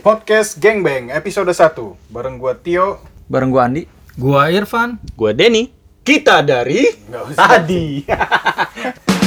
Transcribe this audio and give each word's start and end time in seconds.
Podcast 0.00 0.56
Gengbang 0.56 1.12
episode 1.12 1.52
1 1.52 2.08
Bareng 2.08 2.40
gua 2.40 2.56
Tio 2.56 3.04
Bareng 3.28 3.52
gua 3.52 3.68
Andi. 3.68 3.84
Gua 4.16 4.50
Irfan. 4.50 4.98
Gua 5.14 5.30
Denny. 5.36 5.70
Kita 6.02 6.40
dari 6.42 6.82
Nggak 7.06 7.22
usah. 7.30 7.46
Adi. 7.46 7.86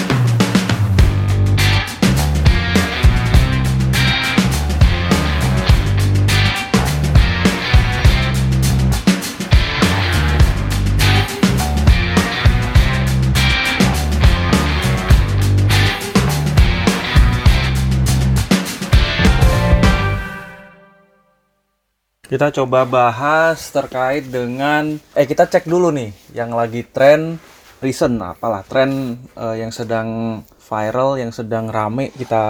Kita 22.33 22.49
coba 22.49 22.81
bahas 22.81 23.61
terkait 23.69 24.25
dengan 24.25 24.97
eh 25.13 25.25
kita 25.29 25.45
cek 25.45 25.69
dulu 25.69 25.93
nih 25.93 26.09
yang 26.33 26.49
lagi 26.49 26.81
tren 26.81 27.37
recent 27.77 28.17
apalah 28.17 28.65
tren 28.65 28.89
eh, 29.37 29.61
yang 29.61 29.69
sedang 29.69 30.41
viral 30.57 31.21
yang 31.21 31.29
sedang 31.29 31.69
rame 31.69 32.09
kita 32.09 32.43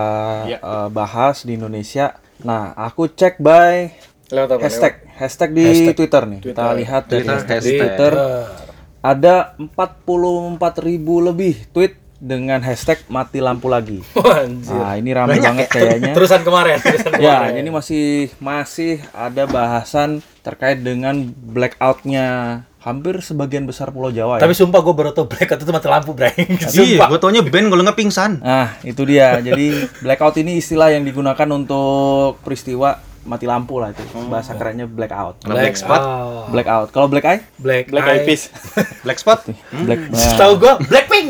Iya. 0.47 0.57
eh, 0.63 0.87
bahas 0.87 1.43
di 1.43 1.59
Indonesia. 1.59 2.15
Nah, 2.41 2.71
aku 2.73 3.11
cek 3.11 3.43
by 3.43 3.91
Lewat 4.31 4.55
apa? 4.55 4.61
hashtag 4.63 4.93
hashtag 5.13 5.49
di 5.51 5.65
Hashtag 5.67 5.95
Twitter 5.99 6.23
nih. 6.25 6.39
Kita 6.39 6.47
Twitter. 6.47 6.79
lihat 6.79 7.03
dari 7.03 7.11
Twitter, 7.19 7.35
hashtag 7.35 7.57
hashtag. 7.59 7.75
Twitter 7.75 8.13
ada 9.03 9.35
44.000 9.59 11.27
lebih 11.27 11.53
tweet 11.75 11.99
dengan 12.23 12.63
hashtag 12.63 13.03
mati 13.07 13.43
lampu 13.43 13.67
lagi. 13.67 13.99
Anjir. 14.39 14.71
Nah, 14.71 14.95
ini 14.95 15.11
rame 15.11 15.35
banget 15.35 15.67
kayaknya. 15.67 16.13
Terusan 16.17 16.39
kemarin. 16.41 16.79
Terusan 16.79 17.19
Ya, 17.19 17.43
kemarin. 17.43 17.59
ini 17.59 17.69
masih 17.69 18.05
masih 18.39 19.03
ada 19.11 19.43
bahasan 19.43 20.23
terkait 20.39 20.79
dengan 20.79 21.19
blackoutnya 21.35 22.27
hampir 22.79 23.19
sebagian 23.19 23.63
besar 23.63 23.91
Pulau 23.91 24.11
Jawa 24.11 24.39
ya. 24.39 24.43
Tapi 24.43 24.51
sumpah 24.51 24.79
gue 24.79 24.91
baru 24.91 25.11
tau 25.11 25.23
blackout 25.23 25.55
itu 25.57 25.71
mati 25.71 25.87
lampu, 25.87 26.11
Bray. 26.11 26.31
Iya, 26.35 26.67
Sumpah. 26.99 27.07
gua 27.07 27.19
taunya 27.19 27.43
band 27.43 27.67
kalau 27.67 27.83
nggak 27.83 27.95
pingsan. 27.95 28.39
Nah, 28.39 28.75
itu 28.83 29.03
dia. 29.03 29.39
Jadi 29.39 29.71
blackout 29.99 30.35
ini 30.37 30.59
istilah 30.59 30.91
yang 30.91 31.03
digunakan 31.03 31.47
untuk 31.49 32.39
peristiwa 32.39 32.99
mati 33.23 33.43
lampu 33.43 33.77
lah 33.77 33.89
itu. 33.89 34.03
Bahasa 34.25 34.53
kerennya 34.53 34.83
blackout. 34.83 35.39
Kalau 35.39 35.55
black 35.55 35.75
spot, 35.75 36.01
Oh. 36.03 36.45
Blackout. 36.47 36.87
Kalau 36.89 37.07
black 37.07 37.25
eye? 37.25 37.41
Black, 37.55 37.87
Black 37.87 38.03
Eye. 38.03 38.23
Peas 38.23 38.51
black 39.05 39.17
spot. 39.17 39.47
Black. 39.73 39.99
Nah, 40.07 40.35
Tahu 40.35 40.51
gue 40.57 40.73
Blackpink. 40.85 41.27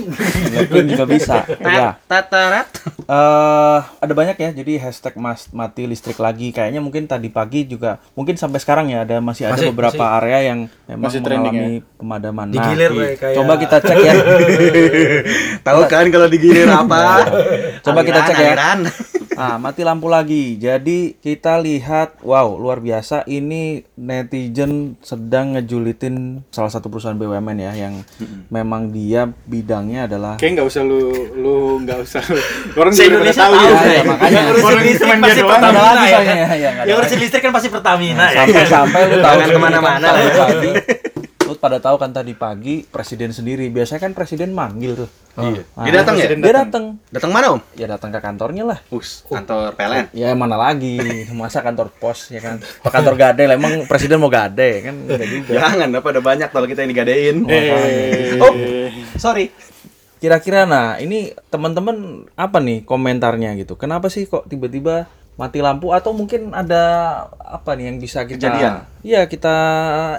Blackpink 0.49 0.85
juga 0.89 1.05
bisa. 1.05 1.35
Ya. 1.63 1.97
Tatarat. 2.03 2.69
eh 3.03 3.79
ada 3.79 4.13
banyak 4.13 4.35
ya. 4.35 4.49
Jadi 4.51 4.77
hashtag 4.77 5.15
mas 5.15 5.49
mati 5.49 5.85
listrik 5.85 6.17
lagi. 6.17 6.49
Kayaknya 6.49 6.79
mungkin 6.79 7.05
tadi 7.05 7.27
pagi 7.27 7.63
juga 7.63 7.97
mungkin 8.13 8.35
sampai 8.35 8.57
sekarang 8.57 8.87
ya 8.87 9.01
ada 9.01 9.17
masih 9.17 9.47
ada 9.47 9.55
Masih, 9.55 9.69
beberapa 9.69 9.97
masih. 9.99 10.17
area 10.19 10.39
yang 10.45 10.59
memang 10.85 11.07
Masih 11.07 11.19
trending 11.19 11.53
mengalami 11.53 11.77
pemadaman. 11.95 12.45
Nah, 12.45 12.55
Digilir, 12.55 12.91
Bray, 12.91 13.13
kayak 13.15 13.35
coba 13.35 13.53
kita 13.55 13.77
cek 13.79 13.97
ya. 13.99 14.13
Tahu 15.67 15.81
kan 15.87 16.05
kalau 16.09 16.27
digilir 16.27 16.67
apa? 16.67 16.99
Coba 17.81 17.99
kita 18.01 18.19
cek 18.25 18.37
ya. 18.37 18.53
Ah, 19.33 19.57
mati 19.57 19.81
lampu 19.81 20.07
lagi. 20.09 20.55
Jadi 20.57 21.17
kita 21.17 21.57
lihat, 21.57 22.21
wow, 22.21 22.53
luar 22.57 22.79
biasa. 22.79 23.25
Ini 23.25 23.83
netizen 23.97 24.95
sedang 25.01 25.57
ngejulitin 25.57 26.45
salah 26.53 26.69
satu 26.69 26.89
perusahaan 26.89 27.17
BUMN 27.17 27.57
ya, 27.57 27.71
yang 27.73 28.05
memang 28.49 28.93
dia 28.93 29.29
bidangnya 29.45 30.05
adalah 30.05 30.37
Kayaknya 30.37 30.55
nggak 30.61 30.69
usah 30.69 30.81
lu 30.85 31.01
Lu 31.33 31.55
nggak 31.81 31.99
usah 32.03 32.21
lu. 32.29 32.39
Orang 32.77 32.93
Se 32.93 33.05
udah 33.09 33.21
Indonesia 33.21 33.41
tahu 33.41 33.53
tahu, 33.53 33.65
ya. 33.65 33.81
Ya, 33.93 34.03
makanya. 34.05 34.33
Yang 34.33 34.45
ngurusin 34.45 34.67
Orang 34.73 34.85
listrik 34.85 35.17
pasti. 35.19 35.41
Pertamina 35.43 35.71
Nggak 35.73 35.93
ada 35.93 36.05
ya. 36.05 36.19
kan? 36.19 36.35
ya, 36.35 36.69
ada. 36.69 36.81
Yang 36.85 36.95
ngurusin 36.97 37.19
listrik 37.19 37.41
kan 37.41 37.51
pasti 37.51 37.69
Pertamina 37.69 38.25
ya. 38.29 38.37
sampai-sampai 38.43 39.01
lu 39.09 39.15
tahu 39.21 39.37
ke 39.41 39.59
mana-mana 39.59 40.07
pada 41.63 41.79
tahu 41.79 41.95
kan 41.95 42.11
tadi 42.11 42.35
pagi 42.35 42.83
presiden 42.83 43.31
sendiri. 43.31 43.71
Biasanya 43.71 44.03
kan 44.03 44.11
presiden 44.11 44.51
manggil 44.51 44.99
tuh. 44.99 45.09
Iya. 45.33 45.63
Nah, 45.63 45.83
Dia 45.87 45.93
datang 45.95 46.15
ya? 46.19 46.27
Dia 46.27 46.53
datang. 46.59 46.83
Datang 47.07 47.31
mana, 47.31 47.55
Om? 47.55 47.61
Ya 47.73 47.87
datang 47.87 48.11
ke 48.11 48.19
kantornya 48.19 48.67
lah. 48.67 48.79
Us, 48.91 49.23
kantor 49.25 49.73
PLN. 49.73 50.11
Ya 50.11 50.35
mana 50.35 50.59
lagi, 50.59 50.99
masa 51.39 51.63
kantor 51.63 51.89
pos 51.95 52.27
ya 52.29 52.43
kan, 52.43 52.59
Apa 52.59 52.89
kantor 52.91 53.15
gade 53.15 53.47
lah, 53.47 53.55
emang 53.55 53.87
presiden 53.87 54.19
mau 54.19 54.29
gade 54.29 54.83
kan, 54.83 54.93
enggak 54.93 55.25
juga. 55.25 55.51
Jangan, 55.57 55.89
apa 55.89 56.07
ada 56.11 56.21
banyak 56.21 56.49
kalau 56.51 56.67
kita 56.67 56.83
yang 56.83 56.91
digadein. 56.91 57.37
Eh, 57.47 58.37
Oh, 58.37 58.53
sorry. 59.15 59.49
Kira-kira 60.19 60.63
nah 60.63 60.99
ini 60.99 61.31
teman-teman 61.47 62.27
apa 62.35 62.59
nih 62.59 62.83
komentarnya 62.83 63.55
gitu? 63.59 63.75
Kenapa 63.75 64.07
sih 64.07 64.27
kok 64.27 64.47
tiba-tiba 64.47 65.07
mati 65.33 65.65
lampu 65.65 65.89
atau 65.89 66.13
mungkin 66.13 66.53
ada 66.53 66.83
apa 67.41 67.73
nih 67.73 67.89
yang 67.89 67.97
bisa 67.97 68.21
kita 68.25 68.37
Kejadian. 68.37 68.73
Iya, 69.03 69.25
kita 69.27 69.55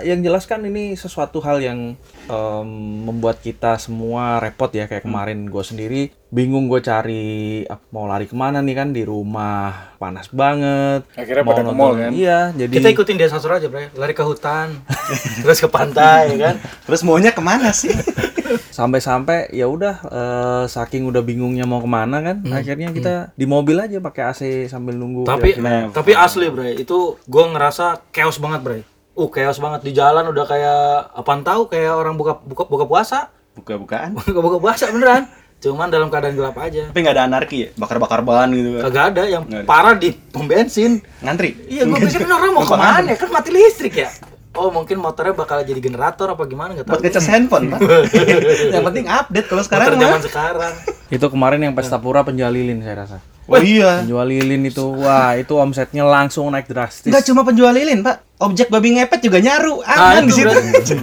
yang 0.03 0.21
jelaskan 0.21 0.67
ini 0.69 0.99
sesuatu 0.99 1.39
hal 1.41 1.63
yang 1.63 1.95
em, 2.27 2.69
membuat 3.07 3.39
kita 3.41 3.79
semua 3.79 4.43
repot 4.43 4.69
ya 4.75 4.91
kayak 4.91 5.07
kemarin 5.07 5.47
gue 5.47 5.65
sendiri 5.65 6.03
bingung 6.35 6.67
gue 6.67 6.83
cari 6.83 7.63
mau 7.95 8.11
lari 8.11 8.27
ke 8.27 8.35
mana 8.35 8.59
nih 8.59 8.75
kan 8.75 8.91
di 8.91 9.07
rumah 9.07 9.95
panas 10.03 10.27
banget. 10.35 11.07
Akhirnya 11.15 11.47
Mau 11.47 11.51
pada 11.55 11.63
ke 11.63 11.73
mall, 11.79 11.95
kan? 11.95 12.11
Iya, 12.11 12.51
jadi 12.59 12.75
Kita 12.75 12.89
ikutin 12.91 13.15
dia 13.15 13.31
sasur 13.31 13.55
aja, 13.55 13.71
Bray. 13.71 13.95
Lari 13.95 14.19
ke 14.19 14.27
hutan, 14.27 14.83
terus 15.47 15.63
ke 15.63 15.71
pantai, 15.71 16.35
kan? 16.35 16.59
Terus 16.91 17.07
maunya 17.07 17.31
ke 17.31 17.39
mana 17.39 17.71
sih? 17.71 17.95
sampai-sampai 18.69 19.51
ya 19.51 19.67
udah 19.67 19.95
eh, 20.03 20.65
saking 20.67 21.05
udah 21.05 21.21
bingungnya 21.21 21.65
mau 21.65 21.79
ke 21.79 21.87
mana 21.87 22.21
kan 22.21 22.43
akhirnya 22.47 22.91
kita 22.91 23.15
di 23.33 23.45
mobil 23.45 23.77
aja 23.77 23.99
pakai 23.99 24.23
AC 24.27 24.41
sambil 24.67 24.95
nunggu 24.95 25.25
tapi 25.25 25.55
kira-kira. 25.55 25.91
tapi 25.91 26.13
asli 26.13 26.47
Bray 26.47 26.79
itu 26.79 26.99
gue 27.21 27.45
ngerasa 27.47 27.85
chaos 28.09 28.37
banget 28.37 28.61
Bray 28.61 28.81
uh 29.13 29.29
chaos 29.29 29.57
banget 29.57 29.81
di 29.83 29.93
jalan 29.93 30.27
udah 30.27 30.45
kayak 30.45 30.83
apaan 31.15 31.41
tahu 31.41 31.67
kayak 31.67 31.93
orang 31.93 32.15
buka 32.15 32.39
buka 32.39 32.65
buka 32.65 32.85
puasa 32.85 33.31
Buka-bukaan. 33.55 34.11
buka 34.19 34.41
buka 34.41 34.59
puasa 34.59 34.91
beneran 34.91 35.31
cuman 35.55 35.89
dalam 35.89 36.11
keadaan 36.11 36.35
gelap 36.35 36.59
aja 36.59 36.91
Tapi 36.91 36.99
nggak 36.99 37.15
ada 37.15 37.25
anarki 37.25 37.57
ya? 37.57 37.69
Bakar-bakar 37.73 38.21
ban 38.21 38.51
gitu 38.51 38.77
kan. 38.77 38.83
kagak 38.85 39.05
ada 39.11 39.23
yang 39.25 39.43
Nggak 39.47 39.63
ada. 39.63 39.69
parah 39.71 39.95
di 39.95 40.11
pom 40.13 40.45
bensin 40.45 41.01
Ngantri. 41.23 41.57
iya 41.67 41.87
gue 41.87 41.97
pikir 41.97 42.27
orang 42.27 42.53
mau 42.53 42.63
ke 42.63 42.75
mana 42.75 43.15
kan 43.15 43.29
mati 43.31 43.49
listrik 43.49 43.97
ya 43.97 44.11
oh 44.55 44.69
mungkin 44.71 44.97
motornya 44.99 45.35
bakal 45.35 45.61
jadi 45.61 45.79
generator 45.79 46.31
apa 46.31 46.43
gimana 46.47 46.73
nggak 46.73 46.87
tahu 46.87 46.95
Buat 46.95 47.03
ngecas 47.05 47.27
handphone, 47.27 47.65
Pak. 47.75 47.81
Yang 48.75 48.85
penting 48.87 49.07
update 49.07 49.47
kalau 49.47 49.63
sekarang 49.63 49.87
motor 49.87 50.01
zaman 50.01 50.23
sekarang 50.23 50.73
itu 51.05 51.27
kemarin 51.29 51.61
yang 51.61 51.75
pesta 51.77 52.01
pura 52.01 52.25
penjual 52.25 52.51
lilin 52.51 52.81
saya 52.81 53.07
rasa 53.07 53.19
Oh 53.45 53.61
iya. 53.61 54.01
penjual 54.01 54.25
lilin 54.25 54.65
itu 54.65 54.81
wah 54.97 55.37
itu 55.37 55.53
omsetnya 55.53 56.01
langsung 56.01 56.49
naik 56.49 56.65
drastis 56.65 57.13
Enggak 57.13 57.29
cuma 57.29 57.45
penjual 57.45 57.71
lilin, 57.71 58.01
Pak. 58.01 58.41
Objek 58.41 58.73
babi 58.73 58.97
ngepet 58.97 59.21
juga 59.21 59.37
nyaru. 59.37 59.85
Ah, 59.85 60.17
Aman 60.17 60.27
di 60.27 60.33
itu 60.33 60.49
situ. 60.81 60.97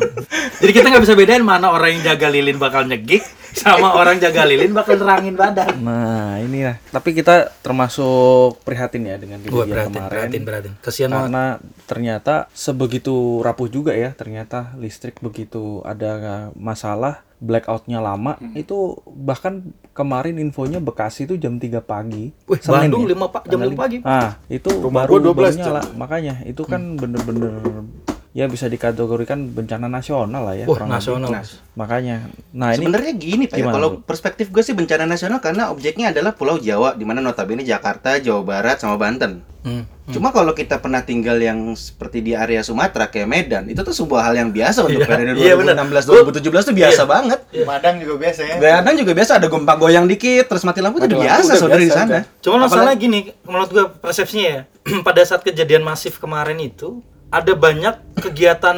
Jadi 0.57 0.71
kita 0.73 0.89
nggak 0.89 1.03
bisa 1.05 1.13
bedain 1.13 1.45
mana 1.45 1.69
orang 1.69 1.93
yang 1.95 2.01
jaga 2.01 2.33
lilin 2.33 2.57
bakal 2.57 2.81
nyegik 2.83 3.21
sama 3.53 3.93
orang 3.93 4.17
jaga 4.17 4.43
lilin 4.43 4.71
bakal 4.71 4.95
nerangin 4.95 5.33
badan. 5.33 5.75
nah 5.77 6.37
ini 6.37 6.63
lah 6.63 6.77
tapi 6.87 7.11
kita 7.11 7.51
termasuk 7.59 8.61
prihatin 8.61 9.03
ya 9.03 9.15
dengan 9.15 9.39
kejadian 9.39 9.89
kemarin 9.89 10.07
beratin, 10.07 10.41
beratin. 10.43 10.73
Kasihan 10.79 11.07
banget. 11.07 11.21
karena 11.21 11.43
ternyata 11.85 12.33
sebegitu 12.51 13.13
rapuh 13.39 13.67
juga 13.67 13.91
ya 13.91 14.11
ternyata 14.11 14.71
listrik 14.75 15.19
begitu 15.19 15.83
ada 15.83 16.11
masalah 16.53 17.21
blackoutnya 17.37 17.97
lama 17.97 18.37
itu 18.53 18.95
bahkan 19.07 19.65
kemarin 19.91 20.37
infonya 20.37 20.77
Bekasi 20.77 21.25
itu 21.25 21.35
jam 21.35 21.57
3 21.57 21.81
pagi 21.81 22.29
Wih, 22.45 22.59
Senin 22.61 22.87
Bandung 22.87 23.03
ya? 23.03 23.09
lima 23.11 23.25
pak 23.27 23.43
jam 23.43 23.57
Tanggal 23.57 23.69
lima 23.69 23.81
pagi. 23.81 23.97
ah 24.05 24.37
itu 24.45 24.69
Rumah 24.69 25.03
baru, 25.03 25.11
gua 25.11 25.21
12 25.25 25.33
baru 25.33 25.49
jam. 25.49 25.57
nyala 25.59 25.81
makanya 25.97 26.33
itu 26.45 26.61
kan 26.63 26.81
bener-bener 26.95 27.51
ya 28.31 28.47
bisa 28.47 28.71
dikategorikan 28.71 29.51
bencana 29.51 29.91
nasional 29.91 30.47
lah 30.47 30.55
ya 30.55 30.63
lebih. 30.63 30.87
nasional. 30.87 31.29
Nah, 31.35 31.43
makanya 31.75 32.31
nah 32.55 32.71
ini 32.71 32.79
Sebenarnya 32.79 33.13
gini 33.19 33.43
Pak, 33.51 33.59
ya, 33.59 33.67
gimana, 33.67 33.75
kalau 33.75 33.89
perspektif 34.07 34.47
gue 34.55 34.63
sih 34.63 34.71
bencana 34.71 35.03
nasional 35.03 35.43
karena 35.43 35.67
objeknya 35.67 36.15
adalah 36.15 36.31
Pulau 36.31 36.55
Jawa, 36.55 36.95
di 36.95 37.03
mana 37.03 37.19
notabene 37.19 37.67
Jakarta, 37.67 38.15
Jawa 38.23 38.41
Barat, 38.47 38.79
sama 38.79 38.95
Banten. 38.95 39.43
Hmm. 39.61 39.85
Cuma 40.09 40.33
kalau 40.33 40.57
kita 40.57 40.81
pernah 40.81 41.05
tinggal 41.05 41.37
yang 41.37 41.75
seperti 41.77 42.23
di 42.23 42.31
area 42.33 42.65
Sumatera 42.65 43.11
kayak 43.11 43.29
Medan, 43.29 43.63
itu 43.69 43.83
tuh 43.83 43.93
sebuah 43.93 44.31
hal 44.31 44.33
yang 44.39 44.49
biasa 44.49 44.83
untuk 44.87 45.03
Iya, 45.03 45.07
periode 45.07 45.37
benar. 45.37 45.75
2016 45.85 46.41
2017 46.41 46.67
tuh 46.71 46.75
biasa 46.75 47.01
banget. 47.05 47.39
Padang 47.67 47.95
juga 48.01 48.15
biasa 48.25 48.41
ya. 48.47 48.55
Kadang 48.57 48.95
juga 48.97 49.11
biasa 49.13 49.31
ada 49.37 49.47
gempa 49.51 49.73
goyang 49.77 50.07
dikit, 50.09 50.47
terus 50.49 50.63
mati 50.65 50.79
lampu 50.81 51.03
itu 51.03 51.13
biasa 51.13 51.51
saudara 51.59 51.83
di 51.83 51.91
sana. 51.93 52.07
udah. 52.09 52.23
Cuma 52.41 52.55
masalah 52.63 52.95
gini, 52.95 53.29
menurut 53.45 53.69
gue 53.69 53.85
persepsinya 54.01 54.49
ya, 54.49 54.61
pada 55.07 55.21
saat 55.27 55.43
kejadian 55.45 55.83
masif 55.85 56.17
kemarin 56.17 56.57
itu 56.57 57.03
ada 57.31 57.53
banyak 57.55 57.95
kegiatan 58.19 58.77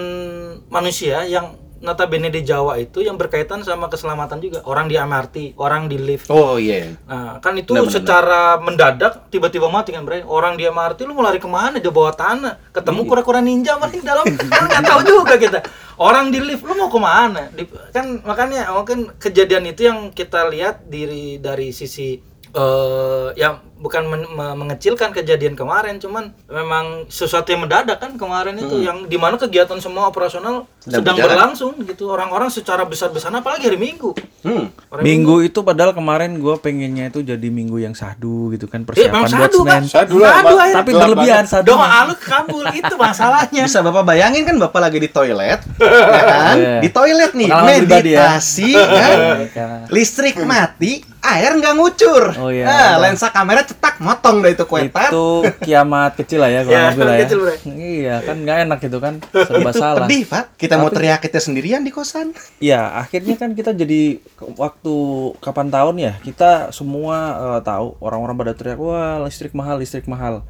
manusia 0.69 1.25
yang 1.25 1.57
notabene 1.83 2.31
di 2.31 2.47
Jawa 2.47 2.79
itu 2.79 3.03
yang 3.03 3.19
berkaitan 3.19 3.59
sama 3.67 3.91
keselamatan 3.91 4.39
juga. 4.39 4.63
Orang 4.63 4.87
di 4.87 4.95
MRT, 4.95 5.59
orang 5.59 5.91
di 5.91 5.99
lift. 5.99 6.31
Oh 6.31 6.55
iya. 6.55 6.95
Nah, 7.03 7.43
kan 7.43 7.59
itu 7.59 7.75
Benar, 7.75 7.91
benar, 7.91 7.93
secara 7.99 8.41
mendadak 8.63 9.27
tiba-tiba 9.27 9.67
mati 9.67 9.91
kan, 9.91 10.07
Bray. 10.07 10.23
Orang 10.23 10.55
di 10.55 10.63
MRT 10.63 11.03
lu 11.03 11.11
mau 11.11 11.27
lari 11.27 11.43
ke 11.43 11.49
mana? 11.51 11.83
Di 11.83 11.91
bawah 11.91 12.15
tanah. 12.15 12.55
Iya. 12.55 12.71
Ketemu 12.79 13.01
kura-kura 13.03 13.43
ninja 13.43 13.75
paling 13.75 13.99
dalam. 13.99 14.23
kan 14.23 14.63
nggak 14.71 14.83
tahu 14.87 15.01
juga 15.03 15.35
kita. 15.35 15.59
Orang 15.99 16.31
di 16.31 16.39
lift 16.39 16.63
lu 16.63 16.73
mau 16.79 16.87
ke 16.87 16.99
mana? 17.03 17.51
Di, 17.51 17.67
kan 17.91 18.23
makanya 18.23 18.71
mungkin 18.71 19.11
kejadian 19.19 19.67
itu 19.67 19.83
yang 19.83 20.15
kita 20.15 20.47
lihat 20.47 20.87
diri 20.87 21.43
dari 21.43 21.75
sisi 21.75 22.15
eh 22.53 23.27
yang 23.35 23.59
bukan 23.83 24.03
men- 24.05 24.29
me- 24.29 24.55
mengecilkan 24.55 25.11
kejadian 25.11 25.53
kemarin, 25.53 25.99
cuman 25.99 26.31
memang 26.45 26.85
sesuatu 27.07 27.51
yang 27.51 27.61
mendadak 27.61 27.99
kan 27.99 28.15
kemarin 28.15 28.55
itu 28.55 28.79
yang 28.79 29.03
di 29.03 29.15
mana 29.15 29.35
kegiatan 29.35 29.75
semua 29.77 30.07
operasional 30.07 30.63
Sedang 30.79 31.03
sedang 31.03 31.15
berjalan. 31.15 31.27
berlangsung 31.29 31.73
gitu. 31.83 32.07
Orang-orang 32.07 32.47
secara 32.47 32.83
besar-besaran 32.83 33.35
apalagi 33.35 33.67
hari 33.67 33.75
Minggu. 33.75 34.15
Hmm. 34.41 34.71
Hari 34.89 35.01
Minggu 35.01 35.43
itu 35.43 35.59
padahal 35.59 35.91
kemarin 35.91 36.35
gue 36.35 36.55
pengennya 36.57 37.07
itu 37.07 37.19
jadi 37.21 37.43
minggu 37.45 37.75
yang 37.77 37.91
sahdu 37.91 38.51
gitu 38.51 38.65
kan 38.65 38.83
Eh, 38.85 39.07
memang 39.07 39.23
persiapan 39.23 39.31
buat 39.33 39.51
sadu, 39.51 39.59
Pak. 39.59 39.71
Senin. 39.73 39.87
Sadu 39.89 40.15
lah, 40.17 40.31
Sadu, 40.33 40.55
ayo. 40.55 40.73
Tapi 40.73 40.89
berlebihan 40.93 41.43
sadu. 41.43 41.67
Doa 41.69 41.99
lu 42.05 42.15
kabul 42.17 42.65
itu 42.69 42.95
masalahnya. 42.95 43.63
Bisa 43.63 43.79
Bapak 43.79 44.03
bayangin 44.05 44.43
kan 44.43 44.55
Bapak 44.57 44.79
lagi 44.81 44.97
di 44.97 45.09
toilet, 45.09 45.59
ya 46.15 46.23
kan? 46.23 46.55
Iya. 46.55 46.75
Di 46.79 46.89
toilet 46.89 47.31
nih, 47.33 47.47
Pengalaman 47.47 47.67
ya. 47.67 47.79
meditasi, 47.91 48.71
kan? 48.71 49.17
Iya. 49.43 49.67
Listrik 49.87 50.35
mati, 50.39 50.91
air 51.19 51.51
nggak 51.53 51.73
ngucur. 51.73 52.23
Oh, 52.37 52.47
iya. 52.47 52.65
Nah, 52.65 52.93
lensa 53.01 53.27
kamera 53.29 53.63
cetak 53.73 53.95
motong 53.97 54.39
dah 54.39 54.51
itu 54.51 54.63
kuetan. 54.63 55.09
itu 55.09 55.25
kiamat 55.59 56.13
kecil 56.15 56.39
lah 56.39 56.47
ya 56.47 56.61
Ya, 56.63 56.63
kurang 56.63 56.85
lebih 56.91 57.03
lah 57.03 57.13
ya. 57.13 57.21
kecil, 57.23 57.37
Bre. 57.39 57.55
Iya 57.67 58.15
kan 58.21 58.35
nggak 58.39 58.57
enak 58.63 58.77
gitu 58.79 58.97
kan 58.97 59.13
serba 59.33 59.69
Itu 59.69 59.79
salah. 59.79 60.05
pedih, 60.05 60.23
Pak. 60.23 60.43
Kita 60.55 60.75
mau 60.75 60.87
teriak 60.87 61.19
kita 61.19 61.39
sendirian 61.39 61.81
di 61.81 61.89
kosan. 61.89 62.31
Iya 62.57 62.81
akhirnya 62.95 63.35
kan 63.35 63.51
kita 63.51 63.73
jadi 63.73 64.21
waktu 64.53 64.95
kapan 65.39 65.67
tahun 65.67 65.95
ya 65.97 66.13
kita 66.19 66.51
semua 66.69 67.17
eh, 67.35 67.61
tahu 67.61 67.97
orang-orang 67.99 68.35
pada 68.37 68.53
teriak 68.53 68.77
wah 68.77 68.93
listrik 69.21 69.51
mahal 69.51 69.75
listrik 69.75 70.05
mahal. 70.05 70.45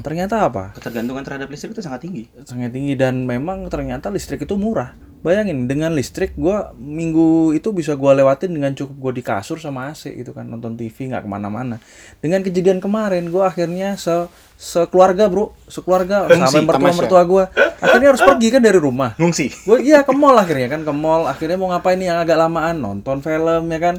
Ternyata 0.00 0.44
apa? 0.44 0.74
Ketergantungan 0.74 1.22
terhadap 1.22 1.48
listrik 1.48 1.72
itu 1.72 1.80
sangat 1.80 2.02
tinggi. 2.02 2.28
sangat 2.42 2.70
tinggi 2.70 2.92
dan 2.94 3.24
memang 3.24 3.66
ternyata 3.66 4.08
listrik 4.08 4.42
itu 4.42 4.54
murah. 4.54 4.92
Bayangin 5.26 5.66
dengan 5.66 5.90
listrik 5.90 6.38
gua 6.38 6.70
minggu 6.78 7.50
itu 7.50 7.74
bisa 7.74 7.98
gua 7.98 8.14
lewatin 8.14 8.54
dengan 8.54 8.70
cukup 8.78 8.94
gua 8.94 9.10
di 9.10 9.26
kasur 9.26 9.58
sama 9.58 9.90
AC 9.90 10.14
gitu 10.14 10.30
kan 10.30 10.46
nonton 10.46 10.78
TV 10.78 11.10
nggak 11.10 11.26
ke 11.26 11.30
mana-mana. 11.30 11.82
Dengan 12.22 12.46
kejadian 12.46 12.78
kemarin 12.78 13.26
gua 13.34 13.50
akhirnya 13.50 13.98
se 13.98 14.30
sekeluarga 14.54 15.26
bro. 15.26 15.50
Sekeluarga 15.66 16.30
sampai 16.30 16.62
mertua 16.62 16.94
mertua 16.94 17.22
gua. 17.26 17.44
Akhirnya 17.82 18.14
harus 18.14 18.22
pergi 18.22 18.48
kan 18.54 18.62
dari 18.62 18.78
rumah. 18.78 19.18
Ngungsi. 19.20 19.66
Gue 19.68 19.84
iya 19.84 20.00
ke 20.06 20.14
mall 20.14 20.38
akhirnya 20.38 20.70
kan 20.70 20.86
ke 20.86 20.92
mall. 20.94 21.28
Akhirnya 21.28 21.58
mau 21.60 21.74
ngapain 21.74 21.98
nih 21.98 22.08
yang 22.08 22.18
agak 22.22 22.38
lamaan? 22.40 22.78
Nonton 22.80 23.20
film 23.20 23.68
ya 23.68 23.78
kan? 23.82 23.94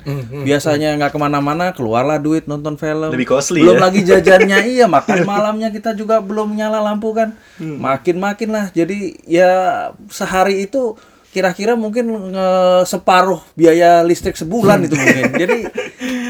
Biasanya 0.48 0.98
nggak 0.98 1.12
ke 1.14 1.20
mana-mana 1.20 1.76
keluarlah 1.76 2.18
duit 2.18 2.50
nonton 2.50 2.80
film. 2.80 3.12
Lebih 3.14 3.30
costly 3.30 3.62
belum 3.62 3.78
ya. 3.78 3.84
lagi 3.84 4.00
jajannya 4.02 4.58
iya 4.66 4.86
makan 4.96 5.28
malamnya 5.28 5.70
kita 5.70 5.94
juga 5.94 6.24
belum 6.24 6.58
nyala 6.58 6.82
lampu 6.82 7.14
kan. 7.14 7.36
Makin 7.60 8.18
makin 8.18 8.50
lah 8.56 8.66
jadi 8.74 9.14
ya 9.28 9.52
sehari 10.10 10.66
itu 10.66 10.98
kira-kira 11.30 11.74
mungkin 11.74 12.06
nge- 12.32 12.84
separuh 12.86 13.44
biaya 13.54 14.02
listrik 14.02 14.34
sebulan 14.34 14.82
itu 14.82 14.96
mungkin 14.96 15.24
jadi 15.36 15.58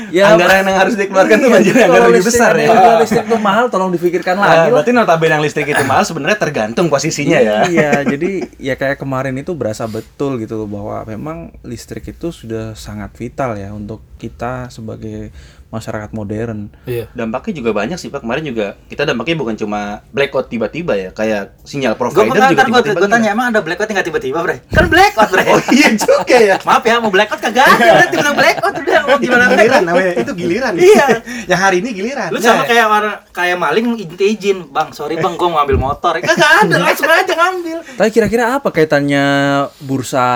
ya 0.10 0.34
Anggaran 0.34 0.64
yang 0.64 0.78
harus 0.78 0.96
dikeluarkan 0.96 1.38
tuh 1.38 1.48
Iya, 1.48 1.54
banjir 1.54 1.74
anggaran 1.78 2.08
lebih 2.10 2.26
besar 2.26 2.54
ya. 2.56 2.68
kalau 2.70 2.92
listrik 2.98 3.26
tuh 3.26 3.40
mahal 3.40 3.66
tolong 3.68 3.92
dipikirkan 3.92 4.36
lagi 4.36 4.48
Ah, 4.48 4.58
lah. 4.58 4.72
berarti 4.74 4.92
notabene 4.92 5.34
yang 5.34 5.44
listrik 5.44 5.68
itu 5.68 5.84
mahal 5.84 6.04
sebenarnya 6.04 6.38
tergantung 6.38 6.88
posisinya 6.88 7.38
ya. 7.38 7.68
Iya, 7.68 7.92
jadi 8.06 8.30
ya 8.58 8.74
kayak 8.74 8.98
kemarin 8.98 9.36
itu 9.36 9.52
berasa 9.52 9.84
betul 9.86 10.40
gitu 10.40 10.64
bahwa 10.66 11.04
memang 11.04 11.38
listrik 11.62 12.08
itu 12.08 12.30
sudah 12.30 12.72
sangat 12.74 13.12
vital 13.14 13.54
ya 13.54 13.70
untuk 13.70 14.00
kita 14.16 14.68
sebagai 14.68 15.30
masyarakat 15.68 16.16
modern. 16.16 16.72
Iya. 16.88 17.12
Dampaknya 17.12 17.54
juga 17.60 17.72
banyak 17.76 17.98
sih 18.00 18.08
Pak. 18.08 18.24
Kemarin 18.24 18.44
juga 18.48 18.80
kita 18.88 19.04
dampaknya 19.04 19.36
bukan 19.36 19.56
cuma 19.60 20.00
blackout 20.16 20.48
tiba-tiba 20.48 20.96
ya, 20.96 21.10
kayak 21.12 21.60
sinyal 21.68 22.00
provider 22.00 22.32
juga 22.32 22.56
ntar 22.56 22.68
gue 22.68 22.82
tiba-tiba. 22.88 23.00
gue 23.04 23.10
tanya 23.12 23.30
emang 23.36 23.48
ada 23.52 23.60
blackout 23.60 23.90
nggak 23.92 24.08
tiba-tiba 24.08 24.40
bre? 24.44 24.58
Kan 24.72 24.86
blackout 24.88 25.30
bre. 25.32 25.44
Oh 25.52 25.60
iya 25.72 25.90
juga 25.96 26.38
ya. 26.38 26.56
Maaf 26.68 26.84
ya 26.84 27.00
mau 27.00 27.12
blackout 27.12 27.40
kagak 27.40 27.66
ada 27.68 27.84
udah 27.84 28.08
tiba-tiba 28.08 28.34
blackout 28.36 28.76
udah 28.80 29.00
mau 29.04 29.10
Itu 29.12 29.24
gimana 29.24 29.44
giliran 29.52 29.84
namanya, 29.84 30.12
itu 30.16 30.32
giliran. 30.34 30.74
Iya. 30.88 31.06
yang 31.52 31.60
hari 31.60 31.84
ini 31.84 31.90
giliran. 31.92 32.30
Lu 32.32 32.40
Nah, 32.40 32.44
sama 32.44 32.64
kayak 32.64 32.86
orang 32.88 33.16
kayak 33.36 33.58
maling 33.60 33.86
minta 33.98 34.24
izin, 34.24 34.72
Bang, 34.72 34.96
sorry 34.96 35.20
Bang, 35.20 35.36
gua 35.36 35.52
mau 35.52 35.60
ambil 35.60 35.76
motor. 35.76 36.16
Kagak 36.24 36.64
ada, 36.64 36.76
langsung 36.80 37.12
aja 37.12 37.34
ngambil. 37.36 37.78
Tapi 38.00 38.10
kira-kira 38.10 38.56
apa 38.56 38.72
kaitannya 38.72 39.26
bursa 39.84 40.28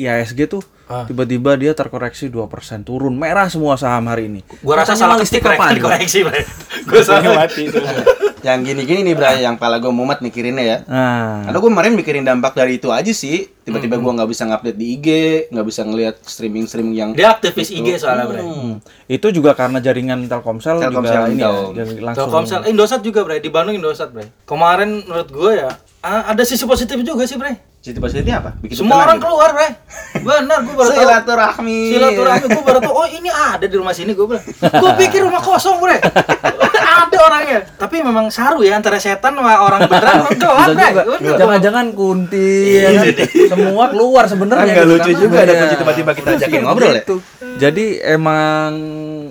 IHSG 0.00 0.48
tuh? 0.48 0.62
Ah. 0.90 1.06
Tiba-tiba 1.06 1.54
dia 1.54 1.70
terkoreksi 1.76 2.26
2% 2.32 2.82
turun 2.82 3.14
merah 3.14 3.46
semua 3.46 3.78
saham 3.78 4.10
hari 4.10 4.26
ini. 4.26 4.40
Gua 4.64 4.82
rasa 4.82 4.98
salah 4.98 5.20
bre, 5.20 5.38
kapan? 5.38 5.78
dikoreksi 5.78 6.26
bre. 6.26 6.42
Gua 6.88 7.02
salah. 7.04 7.46
mati 7.46 7.68
itu. 7.68 7.78
yang 8.40 8.64
gini-gini 8.64 9.12
nih 9.12 9.14
Bray, 9.16 9.44
yang 9.44 9.60
pala 9.60 9.76
gue 9.76 9.92
mumet 9.92 10.24
mikirinnya 10.24 10.64
ya. 10.64 10.78
Nah, 10.88 11.44
Karena 11.44 11.58
gue 11.60 11.70
kemarin 11.70 11.92
mikirin 11.92 12.24
dampak 12.24 12.56
dari 12.56 12.80
itu 12.80 12.88
aja 12.88 13.12
sih. 13.12 13.44
Tiba-tiba 13.60 14.00
gua 14.00 14.16
nggak 14.16 14.30
bisa 14.32 14.48
ngupdate 14.48 14.78
di 14.80 14.86
IG, 14.98 15.08
nggak 15.52 15.66
bisa 15.68 15.80
ngelihat 15.86 16.16
streaming-streaming 16.24 16.96
yang 16.96 17.10
Dia 17.14 17.36
aktivis 17.36 17.70
IG 17.70 18.02
soalnya 18.02 18.26
bre. 18.26 18.40
hmm, 18.42 18.72
itu 19.06 19.26
juga 19.30 19.54
karena 19.54 19.78
jaringan 19.78 20.26
Telkomsel, 20.26 20.82
Telkomsel 20.82 21.30
juga 21.30 21.30
ini 21.30 21.42
ya, 21.44 21.84
langsung 22.02 22.26
Telkomsel, 22.26 22.60
Indosat 22.66 23.04
juga 23.04 23.22
bre, 23.22 23.38
di 23.38 23.52
Bandung 23.52 23.76
Indosat 23.78 24.10
bre. 24.10 24.26
Kemarin 24.48 25.06
menurut 25.06 25.28
gua 25.30 25.50
ya 25.54 25.70
ah, 26.02 26.32
ada 26.32 26.42
sisi 26.42 26.66
positif 26.66 26.98
juga 27.04 27.28
sih 27.28 27.38
bre. 27.38 27.69
Situ 27.80 27.96
positifnya 27.96 28.44
apa? 28.44 28.50
Bikin 28.60 28.76
Semua 28.76 29.08
orang 29.08 29.16
gitu. 29.16 29.24
keluar 29.24 29.56
bre. 29.56 29.68
Benar, 30.20 30.58
gua 30.68 30.74
baru 30.76 30.90
tahu. 30.92 31.00
Silaturahmi. 31.00 31.80
Silaturahmi 31.96 32.46
gue 32.46 32.62
baru 32.62 32.78
tuh 32.84 32.92
oh 32.92 33.08
ini 33.08 33.32
ada 33.32 33.64
di 33.64 33.72
rumah 33.72 33.96
sini 33.96 34.12
gue 34.12 34.26
bilang 34.28 34.44
gue 34.44 34.90
pikir 35.00 35.24
rumah 35.24 35.40
kosong 35.40 35.80
bre 35.80 35.96
ada 37.02 37.18
orangnya 37.22 37.58
tapi 37.74 37.96
memang 38.00 38.28
saru 38.28 38.60
ya 38.60 38.74
antara 38.74 38.96
setan 38.96 39.32
sama 39.32 39.54
orang 39.58 39.80
beneran. 39.82 40.18
Bener. 40.70 40.92
Jangan-jangan 41.34 41.86
kunti 41.90 42.76
ya 42.76 42.90
kan? 42.92 43.04
semua 43.48 43.84
keluar 43.88 44.24
sebenarnya. 44.24 44.60
Kan 44.62 44.68
nggak 44.70 44.82
gitu, 44.82 44.92
lucu 44.92 45.02
karena- 45.06 45.20
juga 45.20 45.36
ada 45.38 45.46
Iya. 45.46 45.60
kunci 45.60 45.76
tiba-tiba 45.76 46.10
kita 46.12 46.28
ajakin 46.34 46.60
ngobrol 46.62 46.90
ya. 46.90 47.00
Gitu. 47.00 47.16
Jadi 47.56 47.86
emang 48.00 48.70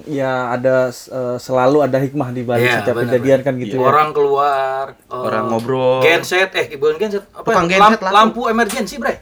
ya 0.06 0.32
ada 0.50 0.76
eh, 0.90 1.38
selalu 1.38 1.78
ada 1.82 1.98
hikmah 1.98 2.30
di 2.30 2.42
balik 2.42 2.64
Iya, 2.64 2.76
setiap 2.80 2.96
benar, 2.96 3.06
kejadian 3.12 3.40
kan 3.42 3.54
gitu 3.56 3.76
ya. 3.76 3.86
orang 3.86 4.10
keluar 4.10 4.84
eh, 4.92 5.14
Orang 5.16 5.44
ngobrol. 5.48 6.02
genset 6.02 6.50
eh 6.52 6.74
bukan 6.74 6.96
genset 6.98 7.24
apa 7.30 7.46
Tukang 7.46 7.66
ya, 7.66 7.78
genset 7.78 7.82
lamp- 7.82 8.04
laku. 8.04 8.16
lampu 8.16 8.42
emergency 8.48 8.96
bre 8.96 9.16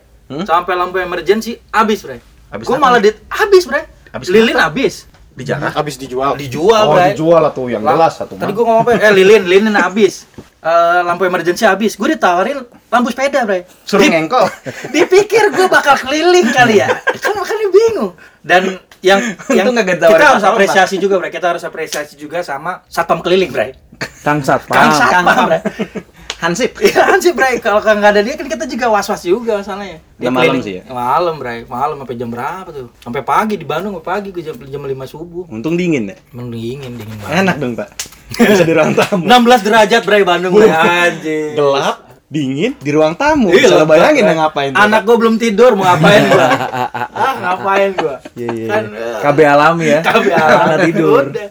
sampai 0.43 0.73
lampu 0.73 0.97
emergency 0.97 1.55
habis 1.69 1.99
bre 2.01 2.19
gue 2.49 2.77
malah 2.77 2.97
di 2.97 3.11
habis 3.29 3.63
bre 3.63 3.81
Habis 4.07 4.27
lilin 4.27 4.55
habis 4.55 5.03
Dijarah. 5.37 5.69
Habis 5.69 6.01
dijual. 6.01 6.33
dijual 6.33 6.83
Oh, 6.89 6.93
bre 6.97 7.13
dijual 7.13 7.45
lah 7.45 7.53
tuh 7.53 7.69
yang 7.69 7.85
jelas 7.85 8.17
satu. 8.17 8.33
Tadi 8.41 8.51
gua 8.57 8.63
ngomong 8.65 8.83
apa? 8.89 8.91
ya? 8.97 9.07
Eh 9.07 9.13
lilin, 9.13 9.43
lilin 9.45 9.77
habis. 9.77 10.25
Eh, 10.57 10.99
lampu 11.05 11.29
emergency 11.29 11.63
habis. 11.63 11.93
Gue 11.93 12.17
ditawarin 12.17 12.65
lampu 12.89 13.13
sepeda, 13.13 13.45
Bre. 13.45 13.69
Suruh 13.85 14.01
ngengkol. 14.03 14.49
Dipikir 14.93 15.53
gue 15.53 15.67
bakal 15.69 15.95
keliling 16.01 16.49
kali 16.49 16.81
ya. 16.81 16.89
Kan 17.21 17.37
makanya 17.37 17.67
bingung. 17.69 18.11
Dan 18.41 18.81
yang 19.01 19.19
yang 19.57 19.65
Untung 19.69 19.85
kita 19.85 20.07
harus 20.11 20.45
apresiasi 20.45 20.95
juga, 20.97 21.21
Bre. 21.21 21.29
Kita 21.29 21.53
harus 21.53 21.63
apresiasi 21.63 22.13
juga 22.17 22.41
sama 22.41 22.85
satpam 22.87 23.21
keliling, 23.21 23.51
Bre. 23.53 23.77
Kang 24.21 24.43
Satpam. 24.43 24.75
Kang 24.75 24.91
satpam, 24.93 25.47
Bre. 25.49 25.59
Hansip. 26.37 26.77
Iya 26.85 27.01
kan 27.01 27.17
sih, 27.17 27.33
Bre. 27.33 27.57
Kalau 27.57 27.81
nggak 27.81 28.11
ada 28.13 28.21
dia 28.21 28.37
kan 28.37 28.45
kita 28.45 28.69
juga 28.69 28.93
was-was 28.93 29.25
juga 29.25 29.57
masalahnya. 29.57 29.97
Dia 30.21 30.29
malam 30.29 30.53
keliling. 30.53 30.63
sih 30.63 30.73
ya? 30.77 30.83
Malam, 30.85 31.41
Bre. 31.41 31.65
Malam 31.65 31.95
sampai 31.97 32.15
jam 32.15 32.29
berapa 32.29 32.69
tuh? 32.69 32.87
Sampai 33.01 33.21
pagi 33.25 33.55
di 33.57 33.65
Bandung, 33.65 33.97
sampai 33.97 34.05
pagi 34.05 34.29
gue 34.29 34.43
jam 34.45 34.53
jam 34.53 34.81
5 34.85 34.93
subuh. 35.09 35.43
Untung 35.49 35.73
dingin 35.73 36.13
ya. 36.13 36.15
Emang 36.29 36.53
dingin, 36.53 36.93
dingin 36.93 37.17
banget. 37.25 37.41
Enak 37.41 37.55
dong, 37.57 37.73
Pak. 37.73 37.89
Bisa 38.37 38.63
di 38.67 38.73
ruang 38.75 38.93
tamu. 38.93 39.23
16 39.25 39.65
derajat, 39.65 40.01
Bre, 40.05 40.17
Bandung, 40.21 40.53
Bre. 40.53 40.69
Anjir. 40.69 41.57
Gelap, 41.57 41.97
dingin 42.27 42.75
di 42.75 42.91
ruang 42.91 43.15
tamu. 43.15 43.55
Iya, 43.55 43.83
Bang. 43.83 43.95
bayangin 43.95 44.27
yang 44.27 44.39
ngapain. 44.43 44.75
tuh. 44.75 44.83
Anak 44.83 45.01
gua 45.07 45.15
belum 45.15 45.35
tidur 45.39 45.79
mau 45.79 45.87
ngapain 45.87 46.21
gua? 46.27 46.47
ah, 47.23 47.33
ngapain 47.39 47.89
gua? 47.95 48.15
Iya 48.35 48.49
iya. 48.51 48.67
Kan, 48.67 48.83
iya. 48.91 49.07
eh, 49.07 49.19
KB 49.23 49.37
alami 49.47 49.85
ya. 49.87 49.99
KB 50.03 50.25
Anak 50.35 50.79
tidur. 50.91 51.23
Udah. 51.31 51.47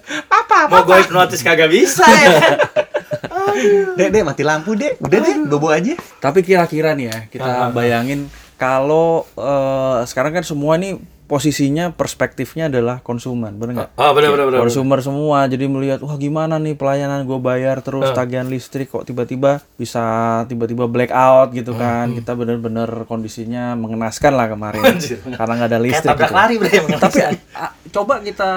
Mau 0.68 0.82
gua 0.84 0.96
hipnotis 1.00 1.40
kagak 1.40 1.72
bisa 1.72 2.04
ya. 2.04 2.30
Dek, 3.96 4.12
dek, 4.12 4.20
mati 4.20 4.44
lampu, 4.44 4.76
Dek. 4.76 5.00
Udah 5.00 5.16
deh, 5.16 5.36
bobo 5.48 5.72
aja. 5.72 5.96
Tapi 6.20 6.44
kira-kira 6.44 6.92
nih 6.92 7.08
ya, 7.08 7.18
kita 7.32 7.72
bayangin 7.72 8.28
kalau 8.60 9.24
eh, 9.32 10.04
sekarang 10.04 10.36
kan 10.36 10.44
semua 10.44 10.76
nih 10.76 11.00
posisinya 11.26 11.90
perspektifnya 11.90 12.66
adalah 12.66 12.98
konsumen, 13.00 13.54
bener 13.54 13.72
nggak? 13.76 13.90
Oh, 13.92 14.10
benar 14.10 14.30
benar 14.30 14.44
benar. 14.46 14.60
Konsumer 14.62 14.98
semua 15.00 15.44
jadi 15.44 15.66
melihat 15.66 15.98
wah 15.98 16.14
gimana 16.14 16.56
nih 16.56 16.72
pelayanan 16.72 17.22
gue 17.22 17.34
bayar 17.36 17.78
terus 17.80 18.06
tagihan 18.12 18.46
listrik 18.46 18.88
kok 18.88 19.02
tiba-tiba 19.02 19.58
bisa 19.74 20.02
tiba-tiba 20.46 20.86
blackout 20.86 21.50
gitu 21.50 21.74
kan 21.74 22.14
kita 22.14 22.32
bener-bener 22.32 22.86
kondisinya 23.04 23.74
mengenaskan 23.74 24.32
lah 24.32 24.46
kemarin 24.48 24.82
karena 25.38 25.52
nggak 25.52 25.68
ada 25.68 25.74
Kayak 25.74 25.84
listrik 25.84 26.08
tabrak 26.08 26.26
gitu. 26.26 26.38
lari 26.38 26.54
emang. 26.72 27.00
tapi 27.00 27.18
a- 27.52 27.74
coba 27.88 28.14
kita 28.20 28.50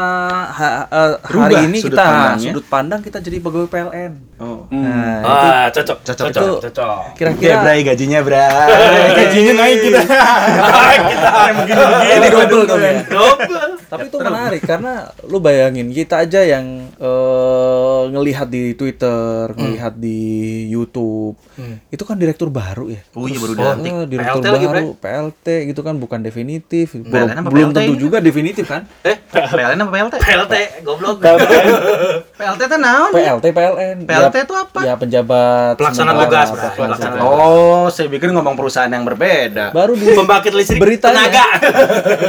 ha- 0.48 0.88
hari 1.20 1.54
Rubah 1.54 1.62
ini 1.64 1.78
sudut 1.80 1.92
kita 1.92 2.06
pandangnya. 2.06 2.52
sudut 2.52 2.66
pandang 2.68 3.02
kita 3.02 3.18
jadi 3.18 3.38
pegawai 3.40 3.68
PLN 3.68 4.14
Oh. 4.40 4.64
nah 4.72 5.20
Ah, 5.20 5.66
cocok. 5.68 6.00
Cocok, 6.00 6.26
itu 6.32 6.48
cocok. 6.64 7.00
Oke, 7.12 7.18
kira-kira 7.20 7.60
Bray, 7.60 7.80
gajinya, 7.84 8.20
Bray. 8.24 8.72
Gajinya 9.20 9.54
naik 9.60 9.78
kita. 9.84 10.00
Kita 11.10 11.30
begini-begini 11.60 12.08
Jadi 12.10 12.28
double 12.32 12.64
dong 12.64 12.80
ya 12.80 12.94
Double. 13.04 13.70
Tapi 13.90 14.04
itu 14.08 14.18
menarik 14.18 14.62
karena 14.64 14.94
lu 15.28 15.38
bayangin 15.42 15.92
kita 15.92 16.24
aja 16.24 16.40
yang 16.42 16.66
eh, 16.96 18.02
ngelihat 18.10 18.48
di 18.48 18.74
Twitter, 18.74 19.52
ngelihat 19.52 19.98
di 19.98 20.20
YouTube, 20.70 21.36
itu 21.90 22.04
kan 22.06 22.16
direktur 22.16 22.48
baru 22.48 22.88
ya. 22.88 23.02
Oh 23.14 23.28
iya 23.28 23.38
baru 23.38 23.54
Oh, 23.54 23.58
dilantik. 23.58 23.92
direktur 24.08 24.40
PLT 24.40 24.48
lagi, 24.48 24.66
baru, 24.70 24.88
PLT 24.96 25.48
gitu 25.68 25.82
kan 25.84 25.96
bukan 25.98 26.20
definitif. 26.22 26.96
Belum, 26.96 27.28
apa 27.28 27.50
belum 27.50 27.70
tentu 27.76 27.94
juga 27.98 28.24
definitif 28.24 28.72
kan? 28.72 28.88
Eh, 29.04 29.20
PLN 29.36 29.84
apa 29.84 29.92
PLT? 29.92 30.16
PLT 30.16 30.54
goblok. 30.88 31.18
PLT 32.40 32.62
itu 32.64 32.78
naon? 32.80 33.12
PLT, 33.12 33.46
PLN. 33.52 33.98
PLT 34.08 34.32
Ya, 34.32 34.44
itu 34.48 34.56
apa? 34.56 34.80
Ya 34.80 34.94
penjabat 34.96 35.76
Pelaksana 35.76 36.16
tugas, 36.16 36.48
pelaksana. 36.72 37.20
Oh, 37.20 37.92
saya 37.92 38.08
pikir 38.08 38.32
ngomong 38.32 38.56
perusahaan 38.56 38.88
yang 38.88 39.04
berbeda. 39.04 39.76
Baru 39.76 39.92
di 39.94 40.08
Pembangkit 40.08 40.56
listrik 40.56 40.80
Beritanya. 40.80 41.28
tenaga. 41.28 41.46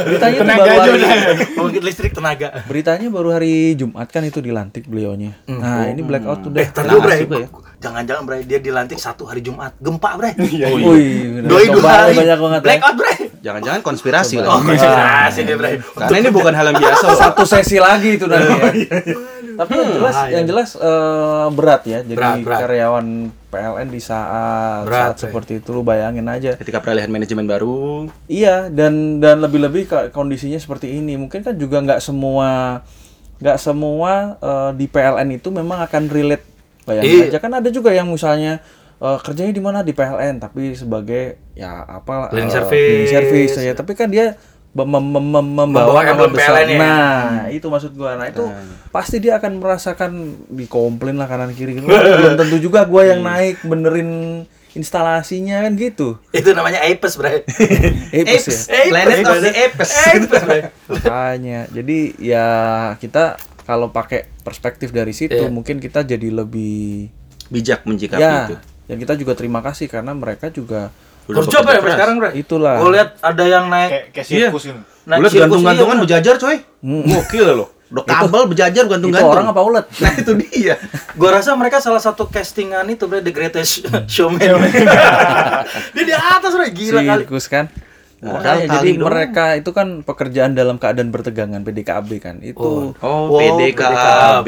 beritanya 0.03 0.37
Tenaga 0.37 0.59
baru 0.61 0.67
aja 0.67 0.83
hari, 0.83 0.99
udah. 0.99 1.11
Pembangkit 1.55 1.83
listrik 1.87 2.11
tenaga. 2.11 2.47
beritanya 2.67 3.07
baru 3.07 3.29
hari 3.31 3.55
Jumat 3.73 4.11
kan 4.11 4.27
itu 4.27 4.43
dilantik 4.43 4.83
beliaunya. 4.83 5.31
Nah, 5.47 5.87
ini 5.87 6.03
blackout 6.03 6.43
udah. 6.43 6.59
Eh, 6.59 6.67
dulu, 6.67 6.99
Bray. 6.99 7.19
juga 7.23 7.37
ya. 7.37 7.49
Jangan-jangan, 7.81 8.23
Bray, 8.27 8.41
dia 8.43 8.59
dilantik 8.59 8.99
satu 8.99 9.23
hari 9.25 9.39
Jumat. 9.39 9.79
Gempa, 9.79 10.19
Bray. 10.19 10.35
Wih, 10.35 11.39
Doi 11.41 11.65
dua 11.71 11.87
hari. 12.03 12.19
banyak 12.19 12.35
banget 12.37 12.59
ya. 12.59 12.65
Blackout, 12.67 12.95
Bray. 12.99 13.17
Jangan-jangan 13.41 13.79
konspirasi 13.79 14.33
Oh, 14.37 14.59
lagi. 14.59 14.75
konspirasi 14.75 15.39
deh, 15.47 15.55
Bray. 15.55 15.79
Karena 15.79 16.17
ini 16.19 16.29
bukan 16.29 16.51
hal 16.51 16.65
yang 16.67 16.77
biasa. 16.77 17.05
Satu 17.15 17.47
sesi 17.47 17.79
lagi 17.79 18.19
itu 18.19 18.27
nanti 18.27 18.51
ya. 18.51 18.99
Tapi 19.53 19.71
yang 19.73 19.91
jelas, 19.93 20.15
bahaya. 20.15 20.33
yang 20.33 20.45
jelas 20.45 20.69
eh, 20.73 21.47
berat 21.51 21.81
ya. 21.83 21.99
Jadi 22.01 22.13
Berat, 22.13 22.37
berat. 22.41 22.59
karyawan 22.61 23.07
PLN 23.47 23.87
di 23.87 23.99
saat 23.99 24.83
Berat, 24.83 25.15
saat 25.15 25.17
seperti 25.21 25.51
itu 25.57 25.69
lu 25.69 25.81
bayangin 25.81 26.25
aja. 26.25 26.55
Ketika 26.55 26.79
peralihan 26.79 27.07
manajemen 27.07 27.43
baru, 27.43 28.07
Iya 28.25 28.67
dan 28.67 29.17
dan 29.17 29.39
lebih-lebih 29.39 29.85
kondisinya 30.09 30.55
seperti 30.55 30.93
ini. 30.93 31.15
Mungkin 31.15 31.41
kan 31.41 31.53
juga 31.53 31.79
nggak 31.79 31.99
semua 31.99 32.81
nggak 33.37 33.57
semua 33.57 34.11
eh, 34.37 34.71
di 34.73 34.85
PLN 34.85 35.29
itu 35.33 35.49
memang 35.49 35.81
akan 35.81 36.03
relate. 36.07 36.45
Bayangin 36.81 37.09
Iya. 37.11 37.25
aja 37.27 37.39
kan 37.39 37.51
ada 37.53 37.69
juga 37.69 37.89
yang 37.89 38.07
misalnya 38.07 38.61
eh, 38.97 39.17
kerjanya 39.19 39.49
di 39.49 39.59
mana 39.59 39.79
di 39.81 39.91
PLN 39.91 40.37
tapi 40.39 40.73
sebagai 40.73 41.37
ya 41.53 41.83
apa 41.83 42.29
Cleaning 42.29 42.47
eh, 42.47 42.55
service. 42.55 42.85
cleaning 42.87 43.09
service 43.09 43.53
ya. 43.59 43.73
Tapi 43.73 43.91
kan 43.93 44.07
dia 44.07 44.37
mem- 44.73 44.87
mem- 44.87 45.11
mem- 45.11 45.31
mem- 45.31 45.67
Membawa 45.67 46.01
nama 46.01 46.25
besar. 46.25 46.63
PLN 46.63 46.67
ya. 46.69 46.77
Nah, 46.77 47.19
itu 47.47 47.67
maksud 47.67 47.91
gua. 47.91 48.15
Nah, 48.15 48.27
itu 48.27 48.43
pasti 48.87 49.19
dia 49.19 49.35
akan 49.35 49.57
merasakan 49.57 50.11
dikomplain 50.47 51.15
lah 51.15 51.25
kanan 51.25 51.51
kiri 51.51 51.75
gitu. 51.75 51.87
Belum 51.87 52.35
tentu 52.35 52.57
juga 52.57 52.83
gua 52.83 53.03
yang 53.05 53.19
naik 53.25 53.59
benerin 53.61 54.43
instalasinya 54.71 55.61
kan 55.61 55.75
gitu. 55.75 56.15
Itu 56.29 56.51
namanya 56.51 56.79
Apes, 56.81 57.15
Bray. 57.15 57.43
Apes 58.17 58.47
ya. 58.47 58.79
Apes. 58.79 58.87
Planet 58.87 59.17
of 59.21 59.37
the 59.39 59.51
Apes. 59.51 59.89
Apes, 60.07 60.31
Bray. 60.41 60.61
Makanya, 60.87 61.59
jadi 61.67 61.97
ya 62.17 62.47
kita 62.95 63.35
kalau 63.61 63.89
pakai 63.89 64.31
perspektif 64.41 64.89
dari 64.89 65.11
situ 65.11 65.37
Iya. 65.37 65.47
mungkin 65.47 65.77
kita 65.77 66.01
jadi 66.01 66.27
lebih 66.27 67.11
bijak 67.47 67.83
menyikapi 67.83 68.19
ya. 68.19 68.47
itu. 68.47 68.55
Dan 68.87 68.95
kita 68.97 69.13
juga 69.15 69.31
terima 69.33 69.59
kasih 69.59 69.87
karena 69.87 70.11
mereka 70.11 70.47
juga 70.47 70.91
Udah 71.31 71.39
Kerja, 71.41 71.57
Bray, 71.61 71.77
keras. 71.77 71.93
sekarang, 71.93 72.15
Bray. 72.17 72.31
itulah. 72.35 72.75
Gue 72.77 72.89
lihat 72.91 73.09
ada 73.19 73.43
yang 73.45 73.65
naik 73.67 73.89
Kayak 73.89 74.05
kayak 74.11 74.25
sirkus 74.27 74.63
ini. 74.65 74.81
naik 75.01 75.17
Bulat 75.17 75.31
sirkus, 75.31 75.41
gantung-gantungan 75.41 75.95
iya, 75.95 76.01
berjajar, 76.01 76.33
coy. 76.37 76.57
Gokil 76.83 77.45
loh. 77.53 77.69
Udah 77.89 78.03
kabel 78.05 78.43
berjajar 78.47 78.81
itu 78.81 78.89
gantung-gantung. 78.89 79.31
orang 79.33 79.47
apa 79.47 79.61
ulet? 79.61 79.85
Nah, 79.99 80.13
itu 80.13 80.31
dia. 80.37 80.75
Gua 81.13 81.29
rasa 81.33 81.51
mereka 81.53 81.77
salah 81.77 81.99
satu 81.99 82.23
castingan 82.25 82.87
itu 82.87 83.03
bre 83.03 83.19
The 83.19 83.31
Greatest 83.31 83.83
Showman. 84.07 84.39
Dia 85.91 86.03
di 86.05 86.13
atas 86.13 86.51
bre 86.51 86.67
gila 86.69 87.01
kali. 87.01 87.23
Sirkus 87.23 87.47
kan. 87.47 87.67
Modal 88.21 88.37
kali 88.37 88.69
jadi 88.69 88.89
doang. 88.93 89.01
mereka 89.03 89.45
itu 89.57 89.71
kan 89.71 89.87
pekerjaan 90.01 90.53
dalam 90.53 90.77
keadaan 90.77 91.09
bertegangan 91.09 91.57
PDKAB 91.59 92.09
kan. 92.21 92.37
Itu 92.39 92.93
Oh, 92.95 93.19
Wow, 93.27 93.57
PDKAB. 93.57 94.47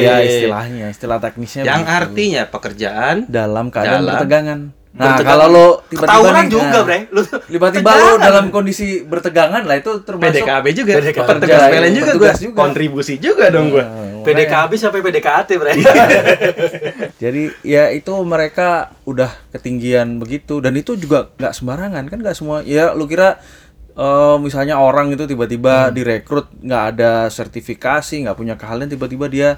ya 0.00 0.14
istilahnya, 0.20 0.88
istilah 0.88 1.20
teknisnya 1.20 1.62
Yang 1.62 1.82
begitu. 1.84 1.94
artinya 1.94 2.42
pekerjaan 2.48 3.16
dalam 3.28 3.68
keadaan 3.68 3.92
Dalam 4.00 4.08
bertegangan. 4.10 4.60
Nah, 4.90 5.14
Bertegangan. 5.14 5.38
kalau 5.38 5.46
lo 5.54 5.66
tiba-tiba 5.86 6.28
nih, 6.34 6.48
juga, 6.50 6.66
nah, 6.66 6.82
Bre. 6.82 6.98
Lu 7.14 7.20
tiba-tiba 7.22 7.90
lo 7.94 8.10
dalam 8.18 8.44
kondisi 8.50 9.06
bertegangan 9.06 9.62
lah 9.62 9.76
itu 9.78 10.02
termasuk 10.02 10.42
PDKAB 10.42 10.66
juga. 10.74 10.92
Petugas 10.98 11.62
PLN 11.70 11.92
juga. 11.94 12.10
Petugas 12.10 12.38
juga. 12.42 12.58
Kontribusi 12.58 13.14
juga 13.22 13.44
dong 13.54 13.70
gua. 13.70 13.86
Nah, 13.86 14.26
PDKB 14.26 14.70
sampai 14.74 15.00
PDKT 15.00 15.50
bre. 15.62 15.72
Jadi 17.22 17.42
ya 17.62 17.94
itu 17.94 18.12
mereka 18.26 18.90
udah 19.06 19.30
ketinggian 19.54 20.18
begitu 20.18 20.58
dan 20.58 20.74
itu 20.74 20.98
juga 20.98 21.30
nggak 21.38 21.54
sembarangan 21.54 22.04
kan 22.10 22.18
nggak 22.20 22.36
semua 22.36 22.66
ya 22.66 22.92
lu 22.92 23.06
kira 23.06 23.38
eh, 23.94 24.36
misalnya 24.42 24.76
orang 24.82 25.14
itu 25.14 25.24
tiba-tiba 25.24 25.94
direkrut 25.94 26.50
nggak 26.60 26.84
ada 26.98 27.30
sertifikasi 27.30 28.26
nggak 28.26 28.36
punya 28.36 28.54
keahlian 28.58 28.90
tiba-tiba 28.90 29.26
dia 29.30 29.50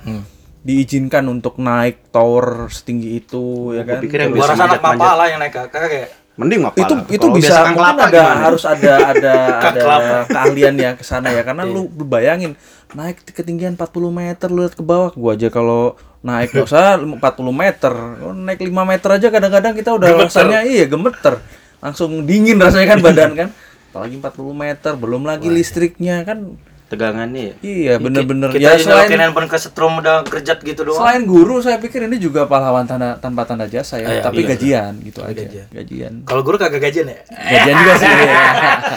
diizinkan 0.62 1.26
untuk 1.26 1.59
naik 1.59 2.09
tower 2.09 2.66
setinggi 2.69 3.19
itu 3.19 3.75
ya 3.75 3.83
kan? 3.83 3.99
pikir 3.99 4.19
yang 4.21 4.31
Gua 4.31 4.38
bisa 4.40 4.50
rasa 4.50 4.62
anak 4.62 4.78
manjat-manjat. 4.78 5.02
mapala 5.02 5.25
yang 5.26 5.40
naik 5.40 5.54
kakak 5.54 5.83
kayak 5.85 6.11
Mending 6.33 6.64
mah 6.64 6.73
itu 6.73 6.95
itu 7.12 7.21
Kalau 7.21 7.37
bisa 7.37 7.54
mungkin 7.69 7.92
ada 7.92 8.09
gimana? 8.09 8.40
harus 8.40 8.64
ada 8.64 8.92
ada 9.12 9.35
ada 9.61 9.85
keahlian 10.25 10.75
ya 10.75 10.90
ke 10.97 11.04
sana 11.04 11.28
ya. 11.28 11.45
Karena 11.45 11.69
lu 11.69 11.85
bayangin 11.92 12.57
naik 12.92 13.21
ke 13.21 13.37
ketinggian 13.37 13.76
40 13.76 13.85
meter 14.09 14.49
lu 14.49 14.64
lihat 14.64 14.73
ke 14.73 14.81
bawah 14.81 15.12
gua 15.12 15.37
aja 15.37 15.52
kalau 15.52 15.92
naik 16.25 16.57
nggak 16.57 16.64
usah 16.64 16.97
40 16.97 17.21
meter. 17.52 17.92
Naik 18.33 18.64
5 18.64 18.73
meter 18.73 19.09
aja 19.12 19.28
kadang-kadang 19.28 19.73
kita 19.76 19.90
udah 19.92 20.09
rasanya 20.25 20.64
iya 20.64 20.88
gemeter. 20.88 21.37
Langsung 21.85 22.25
dingin 22.25 22.57
rasanya 22.57 22.97
kan 22.97 23.00
badan 23.12 23.31
kan. 23.37 23.49
Apalagi 23.92 24.16
40 24.16 24.33
meter 24.57 24.92
belum 24.97 25.23
lagi 25.28 25.52
listriknya 25.52 26.25
kan 26.25 26.57
tegangannya 26.92 27.42
ya. 27.42 27.54
iya 27.62 27.92
bener-bener 27.96 28.52
kita 28.52 28.61
ya 28.62 28.70
ini 28.75 28.84
selain 28.84 29.16
handphone 29.18 29.49
ke 29.49 29.56
setrum 29.56 29.96
udah 29.96 30.20
gerjat 30.22 30.61
gitu 30.61 30.84
doang. 30.84 31.00
selain 31.00 31.25
guru 31.25 31.58
saya 31.58 31.76
pikir 31.76 32.04
ini 32.04 32.16
juga 32.16 32.44
pahlawan 32.44 32.84
tanda, 32.84 33.16
tanpa 33.16 33.42
tanda 33.42 33.64
jasa 33.64 33.96
ya 33.96 34.04
Ah, 34.04 34.12
iya, 34.12 34.22
tapi 34.22 34.40
iya. 34.40 34.49
gajian 34.52 34.92
gitu 35.00 35.20
aja 35.20 35.32
gajian. 35.40 35.66
gajian 35.70 36.12
Kalau 36.22 36.42
guru 36.42 36.56
kagak 36.56 36.82
gajian 36.82 37.08
ya? 37.08 37.18
gajian 37.25 37.75
juga 37.75 37.92
sih 37.96 38.06
ya. 38.06 38.37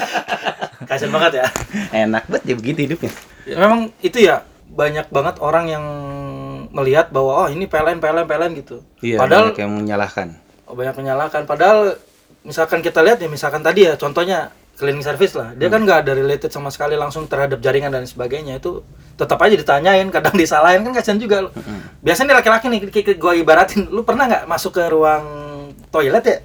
Kasian 0.86 1.10
banget 1.10 1.32
ya. 1.36 1.46
Enak 1.98 2.24
banget 2.28 2.44
ya 2.46 2.56
begitu 2.56 2.80
hidupnya. 2.84 3.12
Ya, 3.44 3.56
Memang 3.58 3.80
itu 4.00 4.18
ya 4.20 4.36
banyak 4.68 5.08
banget 5.08 5.36
orang 5.40 5.66
yang 5.66 5.86
melihat 6.70 7.10
bahwa 7.10 7.42
oh 7.42 7.48
ini 7.48 7.66
PLN 7.66 7.98
PLN 7.98 8.26
PLN 8.26 8.52
gitu. 8.56 8.84
Iya, 9.00 9.18
Padahal 9.18 9.50
banyak 9.50 9.62
yang 9.62 9.72
menyalahkan. 9.74 10.28
oh, 10.66 10.76
banyak 10.76 10.94
menyalahkan. 10.94 11.42
Padahal 11.46 11.98
misalkan 12.42 12.82
kita 12.82 13.02
lihat 13.02 13.18
ya 13.18 13.26
misalkan 13.26 13.62
tadi 13.62 13.86
ya 13.86 13.96
contohnya 13.96 14.54
cleaning 14.76 15.04
service 15.04 15.34
lah. 15.36 15.56
Dia 15.56 15.72
kan 15.72 15.84
nggak 15.84 16.06
ada 16.06 16.12
related 16.16 16.52
sama 16.52 16.68
sekali 16.68 17.00
langsung 17.00 17.26
terhadap 17.26 17.64
jaringan 17.64 17.92
dan 17.92 18.04
sebagainya. 18.04 18.60
Itu 18.60 18.84
tetap 19.16 19.40
aja 19.40 19.56
ditanyain 19.56 20.08
kadang 20.12 20.36
disalahin. 20.42 20.84
Kan 20.84 20.92
kasihan 20.92 21.20
juga. 21.20 21.50
Biasanya 22.04 22.36
nih 22.36 22.38
laki-laki 22.44 22.66
nih 22.70 22.80
kayak 22.92 23.18
gue 23.18 23.34
ibaratin. 23.40 23.88
Lu 23.88 24.04
pernah 24.04 24.28
nggak 24.28 24.44
masuk 24.46 24.76
ke 24.76 24.84
ruang 24.92 25.26
toilet 25.90 26.24
ya? 26.28 26.38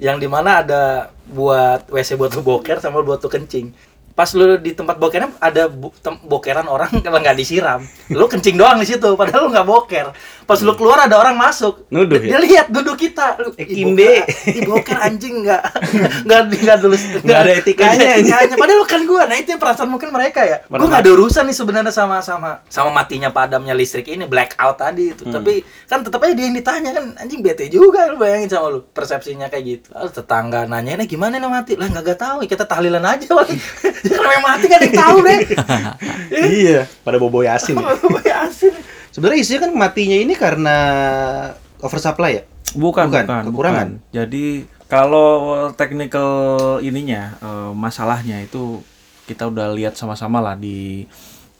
Yang 0.00 0.16
di 0.24 0.28
mana 0.28 0.64
ada 0.64 0.82
buat 1.30 1.88
WC 1.88 2.16
buat 2.16 2.32
lu 2.36 2.42
boker 2.42 2.80
sama 2.80 3.04
buat 3.04 3.20
lu 3.22 3.28
kencing 3.28 3.72
pas 4.12 4.28
lu 4.30 4.56
di 4.56 4.70
tempat 4.70 4.96
bokernya 4.96 5.32
ada 5.38 5.66
bu- 5.66 5.94
tem- 5.96 6.20
bokeran 6.20 6.64
orang 6.64 6.90
kalau 7.00 7.18
nggak 7.22 7.34
disiram. 7.34 7.80
Lu 8.08 8.26
kencing 8.26 8.54
doang 8.54 8.76
di 8.76 8.86
situ 8.86 9.08
padahal 9.14 9.46
lu 9.46 9.50
nggak 9.50 9.64
boker. 9.64 10.06
Pas 10.44 10.58
lu 10.58 10.74
keluar 10.74 10.98
ada 11.00 11.14
orang 11.14 11.34
masuk. 11.34 11.86
Nuduh 11.88 12.18
dia, 12.18 12.34
ya? 12.34 12.38
lihat 12.38 12.66
duduk 12.68 12.96
kita. 12.96 13.38
Lu 13.38 13.54
Eh, 13.54 13.62
"Ih, 13.62 13.76
Kimbe." 13.76 14.02
boker- 14.02 14.28
ih, 14.50 14.62
boker 14.64 14.98
anjing 14.98 15.34
nggak. 15.40 15.62
Nggak 16.26 16.40
nggak 16.52 16.78
dulu 16.78 16.96
Nggak 17.22 17.38
ada 17.38 17.52
etikanya, 17.54 18.06
etikanya. 18.18 18.54
padahal 18.54 18.82
kan 18.84 19.00
gua. 19.04 19.24
Nah 19.24 19.36
itu 19.36 19.54
perasaan 19.54 19.88
mungkin 19.88 20.10
mereka 20.10 20.42
ya. 20.42 20.60
Gua 20.66 20.84
nggak 20.84 21.02
ada 21.02 21.10
urusan 21.10 21.46
nih 21.46 21.56
sebenarnya 21.56 21.90
sama 21.90 22.18
sama 22.20 22.60
sama 22.66 22.90
matinya 22.92 23.30
padamnya 23.30 23.72
listrik 23.72 24.06
ini 24.06 24.26
blackout 24.26 24.76
tadi 24.76 25.12
itu. 25.12 25.22
Tapi 25.24 25.60
kan 25.86 26.02
tetap 26.02 26.20
aja 26.20 26.34
dia 26.34 26.44
yang 26.44 26.56
ditanya 26.56 26.90
kan 26.92 27.04
anjing 27.16 27.40
bete 27.40 27.66
juga 27.66 28.06
lu 28.06 28.16
bayangin 28.16 28.48
sama 28.48 28.68
lu. 28.68 28.80
Persepsinya 28.86 29.46
kayak 29.46 29.64
gitu. 29.64 29.86
Lalu 29.90 30.10
tetangga 30.10 30.66
nanyainnya 30.66 31.06
gimana 31.06 31.36
nih 31.36 31.46
mati? 31.46 31.72
Lah 31.74 31.86
nggak 31.86 32.18
tahu. 32.18 32.38
Kita 32.44 32.64
tahlilan 32.64 33.02
aja 33.02 33.30
Kalau 34.16 34.30
yang 34.30 34.44
mati 34.44 34.66
kan 34.66 34.80
yang 34.80 34.94
tahu 34.96 35.16
deh 35.22 35.38
iya, 36.64 36.80
pada 37.02 37.16
bobo 37.20 37.44
yasin. 37.44 37.76
ya. 37.76 37.92
Ya, 38.24 38.36
asin 38.48 38.72
Sebenarnya 39.10 39.40
isinya 39.42 39.60
kan 39.66 39.72
matinya 39.74 40.16
ini 40.16 40.34
karena 40.38 40.76
oversupply 41.82 42.30
ya. 42.38 42.42
Bukan, 42.78 43.10
Bukan, 43.10 43.24
bukan, 43.26 43.42
kekurangan. 43.50 43.88
bukan. 43.98 44.14
Jadi 44.14 44.44
kalau 44.86 45.28
technical 45.74 46.30
ininya 46.78 47.34
eh, 47.42 47.70
masalahnya 47.74 48.38
itu 48.40 48.78
kita 49.26 49.50
udah 49.50 49.74
lihat 49.74 49.94
sama-sama 49.98 50.38
lah 50.38 50.54
di 50.54 51.06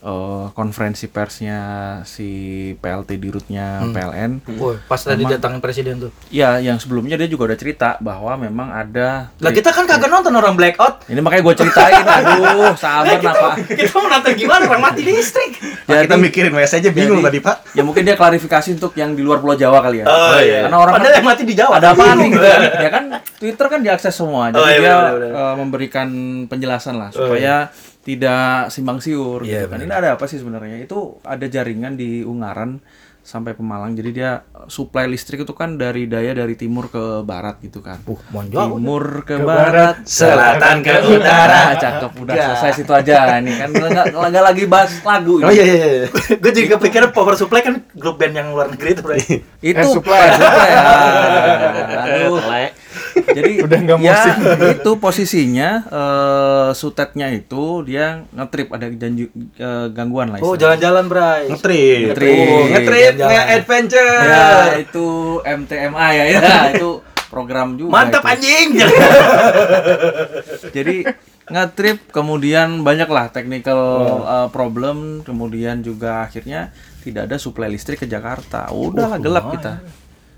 eh, 0.00 0.46
konferensi 0.50 1.06
persnya 1.06 1.58
si 2.02 2.28
PLT 2.74 3.10
dirutnya 3.14 3.84
PLN. 3.86 4.40
Woi, 4.54 4.80
pas 4.82 4.96
tadi 4.96 5.22
datangin 5.22 5.58
presiden 5.58 5.98
tuh. 5.98 6.10
Ya, 6.28 6.56
yang 6.56 6.76
sebelumnya 6.76 7.14
dia 7.14 7.26
juga 7.26 7.46
udah 7.46 7.56
cerita 7.56 7.88
bahwa 7.98 8.32
memang 8.36 8.68
ada. 8.68 9.28
Lah 9.34 9.50
kita 9.50 9.68
kan 9.68 9.84
kagak 9.84 10.08
nonton 10.08 10.32
orang 10.32 10.52
blackout. 10.52 11.04
Ini 11.06 11.18
makanya 11.18 11.42
gue 11.42 11.54
ceritain, 11.58 12.00
aduh, 12.00 12.72
sabar 12.74 13.14
kita, 13.14 13.28
napa. 13.30 13.48
kita 13.78 13.90
mau 13.94 14.08
nonton 14.08 14.32
gimana 14.34 14.62
orang 14.66 14.82
mati 14.82 15.00
listrik. 15.02 15.52
Nah, 15.84 16.00
kita 16.00 16.16
mikirin 16.16 16.50
WS 16.50 16.72
aja 16.76 16.88
bingung 16.88 17.20
jadi- 17.20 17.28
tadi, 17.30 17.38
Pak. 17.40 17.56
Ya 17.72 17.82
mungkin 17.82 18.02
dia 18.02 18.14
klarifikasi 18.14 18.68
untuk 18.72 18.92
yang 18.94 19.12
di 19.12 19.20
luar 19.20 19.38
Pulau 19.38 19.54
Jawa 19.54 19.80
kali 19.80 20.00
ya. 20.00 20.06
Oh, 20.06 20.38
iya. 20.38 20.64
Karena 20.64 20.78
orang 20.78 20.94
Padahal 20.96 21.14
yang 21.14 21.26
mati 21.26 21.42
di 21.42 21.52
Jawa. 21.52 21.76
ada 21.76 21.92
apa 21.92 22.04
nih 22.14 22.28
gitu 22.30 22.46
kan? 22.50 22.60
ya 22.74 22.90
kan 22.90 23.04
Twitter 23.36 23.66
kan 23.66 23.80
diakses 23.80 24.12
semua 24.12 24.48
jadi 24.48 24.56
Oh, 24.56 24.66
iya, 24.66 24.76
dia 24.76 24.92
benar, 24.92 25.12
benar. 25.14 25.30
eh, 25.32 25.54
memberikan 25.56 26.08
penjelasan 26.46 26.94
lah 26.94 27.08
supaya 27.10 27.72
tidak 28.00 28.72
simbang 28.72 28.98
siur 28.98 29.44
Iya, 29.44 29.68
gitu 29.68 29.76
kan. 29.76 29.78
Ini 29.84 29.92
ada 29.92 30.08
apa 30.16 30.24
sih 30.24 30.40
sebenarnya? 30.40 30.80
Itu 30.80 31.20
ada 31.20 31.44
jaringan 31.44 32.00
di 32.00 32.24
Ungaran 32.24 32.80
sampai 33.20 33.52
Pemalang. 33.52 33.92
Jadi 33.92 34.10
dia 34.16 34.40
supply 34.66 35.04
listrik 35.04 35.44
itu 35.44 35.52
kan 35.52 35.76
dari 35.76 36.08
daya 36.08 36.32
dari 36.32 36.56
timur 36.56 36.88
ke 36.88 37.20
barat 37.20 37.60
gitu 37.60 37.84
kan. 37.84 38.00
Uh, 38.08 38.16
jauh. 38.48 38.80
timur 38.80 39.22
ke, 39.28 39.36
barat, 39.36 40.00
selatan 40.08 40.80
ke 40.80 40.94
utara. 41.04 41.76
Cakep, 41.76 42.12
udah 42.16 42.34
selesai 42.34 42.80
situ 42.80 42.92
aja. 42.96 43.36
Ini 43.38 43.52
kan 43.60 43.68
nggak 43.76 44.44
lagi 44.44 44.64
bahas 44.64 44.96
lagu 45.04 45.44
ini. 45.44 45.46
Oh 45.46 45.52
iya 45.52 45.64
iya 45.68 45.76
iya. 45.76 46.06
gue 46.42 46.50
jadi 46.50 46.66
kepikiran 46.80 47.12
Power 47.12 47.36
Supply 47.36 47.60
kan 47.60 47.84
grup 47.92 48.16
band 48.16 48.34
yang 48.34 48.48
luar 48.56 48.72
negeri 48.72 48.96
itu, 48.96 49.02
Bray. 49.04 49.22
Itu 49.60 49.76
Eh, 49.76 49.84
supply. 49.84 50.26
Supply. 50.34 50.70
Aduh. 52.08 52.40
Jadi 53.26 53.52
Udah 53.64 53.78
nggak 53.82 53.98
ya, 54.00 54.12
musim. 54.14 54.36
itu 54.80 54.90
posisinya 54.96 55.70
eh 55.88 56.68
sutetnya 56.72 57.28
itu 57.34 57.84
dia 57.84 58.24
ngetrip 58.32 58.68
ada 58.72 58.86
janju, 58.88 59.26
eh, 59.56 59.86
gangguan 59.92 60.32
lah. 60.32 60.38
Oh, 60.40 60.54
jalan-jalan, 60.56 61.06
Bray. 61.10 61.50
Ngetrip. 61.50 62.14
Ngetrip. 62.14 62.48
Oh, 62.48 62.64
Ngetrip, 62.70 63.12
Jalan. 63.18 63.30
nge-adventure. 63.30 64.10
Ya, 64.26 64.48
itu 64.78 65.06
MTMA 65.42 66.06
ya, 66.14 66.24
ya 66.30 66.40
itu 66.74 66.90
program 67.30 67.78
juga. 67.78 67.90
Mantap 67.94 68.22
itu. 68.26 68.30
anjing. 68.34 68.68
Jadi 70.76 70.96
ngetrip 71.50 71.98
kemudian 72.14 72.86
banyaklah 72.86 73.26
technical 73.34 73.80
uh, 74.22 74.48
problem 74.54 75.26
kemudian 75.26 75.82
juga 75.82 76.22
akhirnya 76.22 76.70
tidak 77.02 77.26
ada 77.26 77.36
suplai 77.40 77.70
listrik 77.70 78.02
ke 78.02 78.06
Jakarta. 78.06 78.70
Udahlah 78.70 79.18
gelap 79.18 79.50
kita. 79.54 79.80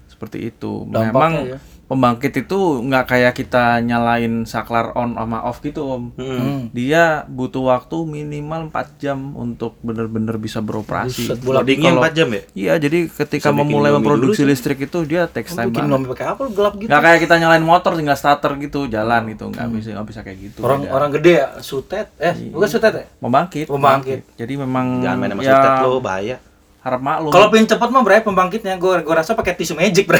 Seperti 0.08 0.52
itu. 0.54 0.86
Dampaknya 0.86 1.10
Memang 1.10 1.32
ya. 1.48 1.58
Pembangkit 1.92 2.32
itu 2.32 2.58
nggak 2.88 3.04
kayak 3.04 3.32
kita 3.36 3.84
nyalain 3.84 4.48
saklar 4.48 4.96
on 4.96 5.12
sama 5.12 5.44
off 5.44 5.60
gitu, 5.60 5.84
Om. 5.84 6.02
Hmm. 6.16 6.60
Dia 6.72 7.28
butuh 7.28 7.68
waktu 7.68 8.00
minimal 8.02 8.72
4 8.72 8.96
jam 8.96 9.36
untuk 9.36 9.76
benar-benar 9.84 10.40
bisa 10.40 10.64
beroperasi. 10.64 11.28
Buset, 11.28 11.44
Kalau- 11.44 12.00
4 12.00 12.16
jam 12.16 12.28
ya? 12.32 12.42
Iya, 12.56 12.72
jadi 12.80 13.12
ketika 13.12 13.52
Bisa 13.52 13.60
memulai 13.60 13.92
memproduksi 13.92 14.40
dulu 14.40 14.56
listrik 14.56 14.80
itu 14.80 14.98
dia 15.04 15.28
takes 15.28 15.52
time 15.52 15.68
Bikin 15.68 15.84
banget. 15.84 16.08
pakai 16.16 16.26
apa 16.32 16.42
gelap 16.48 16.74
gitu. 16.80 16.88
Nggak 16.88 17.02
kayak 17.04 17.18
kita 17.20 17.34
nyalain 17.36 17.64
motor 17.64 17.92
tinggal 17.92 18.16
starter 18.16 18.56
gitu, 18.56 18.88
jalan 18.88 19.28
gitu, 19.28 19.52
nggak 19.52 19.66
bisa 19.68 19.88
nggak 19.92 20.08
bisa 20.08 20.20
kayak 20.24 20.38
gitu. 20.40 20.58
Orang 20.64 20.88
Beda. 20.88 20.92
orang 20.96 21.10
gede 21.12 21.32
ya, 21.36 21.46
sutet. 21.60 22.08
Eh, 22.16 22.32
bukan 22.48 22.68
sutet 22.72 22.92
ya? 22.96 23.04
Pembangkit. 23.20 23.66
Pembangkit. 23.68 24.20
Jadi 24.40 24.54
memang 24.56 25.04
Jangan 25.04 25.18
main 25.20 25.30
sama 25.36 25.42
ya, 25.44 25.52
sutet 25.52 25.72
lo, 25.84 26.00
bahaya. 26.00 26.36
Harap 26.82 26.98
maklum. 26.98 27.30
Kalau 27.30 27.46
pengen 27.46 27.70
cepet 27.70 27.88
mah 27.94 28.02
Bray 28.02 28.20
pembangkitnya 28.26 28.74
gue 28.74 29.06
gue 29.06 29.14
rasa 29.14 29.38
pakai 29.38 29.54
tisu 29.54 29.78
magic 29.78 30.10
Bray. 30.10 30.18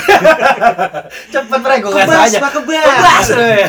cepet 1.35 1.59
Bray 1.59 1.78
gue 1.83 1.90
kasih 1.90 2.38
aja. 2.38 2.38
Kebas. 2.38 2.78
Kebas, 2.87 3.26
Bray. 3.35 3.61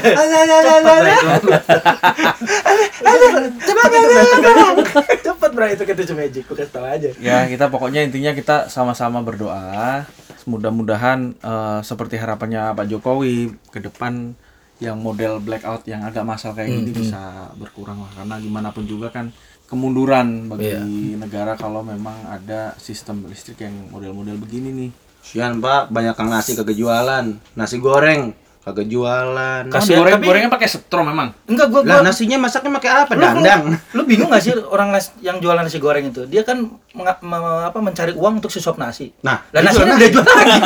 Cepet 5.26 5.52
Bray 5.58 5.70
itu 5.74 5.84
ke 5.90 5.94
tisu 5.98 6.14
magic 6.14 6.44
gue 6.46 6.56
kasih 6.62 6.74
tau 6.74 6.86
aja. 6.86 7.10
ya 7.18 7.50
kita 7.50 7.74
pokoknya 7.74 8.06
intinya 8.06 8.32
kita 8.38 8.70
sama-sama 8.70 9.26
berdoa. 9.26 10.06
Mudah-mudahan 10.46 11.34
eh, 11.34 11.80
seperti 11.82 12.22
harapannya 12.22 12.78
Pak 12.78 12.86
Jokowi 12.94 13.58
ke 13.74 13.82
depan 13.82 14.38
yang 14.84 15.00
model 15.00 15.40
blackout 15.40 15.88
yang 15.88 16.04
agak 16.04 16.28
masal 16.28 16.52
kayak 16.52 16.68
gini 16.68 16.92
bisa 16.92 17.54
berkurang 17.56 18.04
lah 18.04 18.12
karena 18.20 18.36
gimana 18.44 18.70
pun 18.76 18.84
juga 18.84 19.08
kan 19.14 19.32
kemunduran 19.74 20.48
bagi 20.48 20.70
Iya. 20.70 21.18
negara 21.18 21.54
kalau 21.54 21.82
memang 21.82 22.14
ada 22.24 22.78
sistem 22.78 23.26
listrik 23.26 23.58
yang 23.60 23.90
model-model 23.90 24.38
begini 24.38 24.70
nih. 24.72 24.90
Sian 25.20 25.58
pak, 25.58 25.90
banyak 25.90 26.14
kang 26.14 26.28
nasi 26.28 26.54
kagak 26.54 26.76
jualan. 26.76 27.26
Nasi 27.52 27.78
goreng 27.78 28.32
kagak 28.60 28.86
jualan. 28.86 29.64
Kan 29.66 29.74
Kasihan, 29.74 30.00
goreng 30.00 30.14
tapi- 30.14 30.24
gorengnya 30.26 30.48
pakai 30.48 30.68
setrum 30.68 31.04
memang. 31.06 31.36
Enggak 31.46 31.68
gue 31.68 31.82
Lah 31.82 32.00
gue 32.00 32.06
nasinya 32.06 32.38
masaknya 32.40 32.72
pakai 32.74 32.92
apa? 32.94 33.12
Lu- 33.12 33.20
Dandang. 33.22 33.62
Lu, 33.66 33.78
lu 33.94 34.02
bingung 34.06 34.30
gak 34.30 34.40
sih 34.40 34.54
orang 34.74 34.88
nas- 34.90 35.16
yang 35.20 35.38
jualan 35.38 35.60
nasi 35.60 35.78
goreng 35.78 36.06
itu? 36.06 36.24
Dia 36.26 36.44
kan 36.44 36.64
menga- 36.92 37.20
me- 37.20 37.40
apa 37.66 37.76
mencari 37.78 38.14
uang 38.14 38.40
untuk 38.40 38.48
susup 38.48 38.78
nasi. 38.78 39.12
Nah, 39.20 39.44
Lah 39.50 39.62
jual 39.66 39.84
udah 39.86 40.10
jual 40.10 40.24
lagi. 40.24 40.60